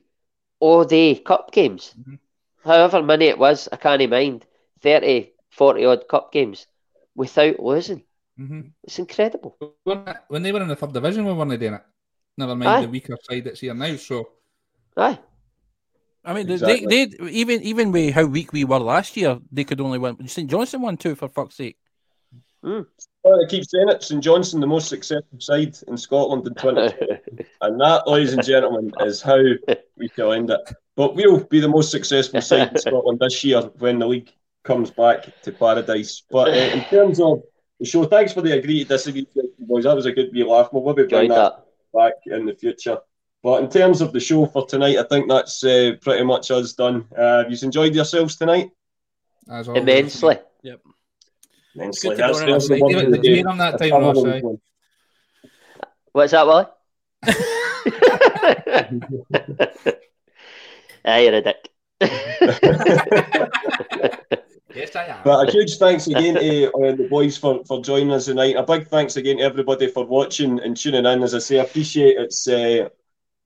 [0.59, 1.93] all the cup games.
[1.99, 2.15] Mm-hmm.
[2.63, 4.45] However many it was, I can't mind
[4.81, 6.65] 30, 40 odd cup games
[7.15, 8.03] without losing.
[8.39, 8.61] Mm-hmm.
[8.83, 9.57] It's incredible.
[10.27, 11.85] When they were in the third division, we weren't doing it.
[12.37, 12.81] Never mind Aye.
[12.81, 13.95] the weaker side that's here now.
[13.95, 14.29] So,
[14.97, 15.19] Aye.
[16.25, 16.85] I mean, exactly.
[16.87, 20.27] they, they even even with how weak we were last year, they could only win.
[20.27, 21.77] St Johnstone won two for fuck's sake.
[22.63, 22.85] Mm.
[23.23, 24.03] Well, I keep saying it.
[24.03, 26.79] St Johnstone, the most successful side in Scotland in 20,
[27.61, 29.39] and that, ladies and gentlemen, is how
[29.97, 30.73] we shall end it.
[30.95, 34.31] But we'll be the most successful side in Scotland this year when the league
[34.63, 36.23] comes back to paradise.
[36.29, 37.43] But uh, in terms of
[37.79, 39.27] the show, thanks for the agree to disagree,
[39.59, 39.83] boys.
[39.83, 40.69] That was a good wee laugh.
[40.71, 42.99] We'll maybe bring that, that back in the future.
[43.45, 46.73] But in terms of the show for tonight, I think that's uh, pretty much us
[46.73, 47.05] done.
[47.15, 48.71] Uh, have you enjoyed yourselves tonight?
[49.47, 50.39] As Immensely.
[50.63, 50.81] Yep.
[51.75, 52.15] Immensely.
[52.15, 53.43] That's, that's the one the day.
[53.43, 54.57] On that time, Ross?
[56.11, 56.65] What's that, Wally?
[61.05, 61.69] ah, you're a dick.
[64.73, 65.19] yes, I am.
[65.23, 68.55] But a huge thanks again to uh, the boys for, for joining us tonight.
[68.55, 71.21] A big thanks again to everybody for watching and tuning in.
[71.21, 72.89] As I say, I appreciate it's uh,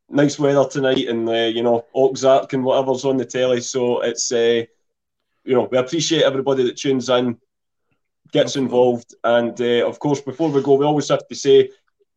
[0.10, 3.62] nice weather tonight, and uh, you know Oxark and whatever's on the telly.
[3.62, 4.64] So it's uh,
[5.44, 7.38] you know we appreciate everybody that tunes in.
[8.32, 9.16] gets involved.
[9.24, 11.72] And uh, of course, before we go, we always have to say,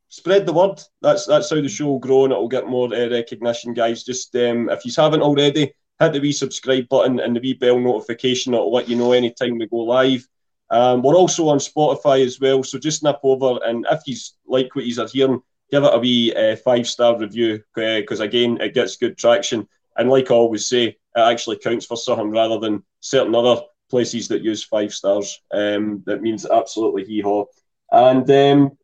[0.09, 0.81] spread the word.
[1.01, 4.05] That's that's how the show will grow and it'll get more uh, recognition, guys.
[4.05, 7.79] Just um, if you haven't already, hit the wee subscribe button and the wee bell
[7.79, 8.55] notification.
[8.55, 10.27] It'll let you know anytime we go live.
[10.71, 14.17] Um, we're also on Spotify as well, so just snap over and if you
[14.47, 18.25] like what you are hearing, give it a wee uh, five star review because uh,
[18.25, 19.67] again, it gets good traction.
[19.97, 24.29] And like I always say, it actually counts for something rather than certain other places
[24.29, 25.41] that use five stars.
[25.51, 27.47] Um, that means absolutely hee haw.
[27.91, 28.79] And um,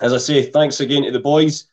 [0.00, 1.68] as I say, thanks again to the boys.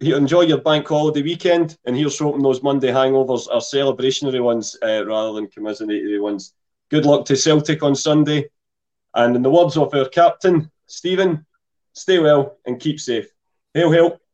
[0.00, 5.06] Enjoy your bank holiday weekend, and here's hoping those Monday hangovers are celebrationary ones uh,
[5.06, 6.54] rather than commiseratory ones.
[6.90, 8.48] Good luck to Celtic on Sunday.
[9.14, 11.46] And in the words of our captain, Stephen,
[11.92, 13.35] stay well and keep safe.
[13.76, 14.25] Hail, hail.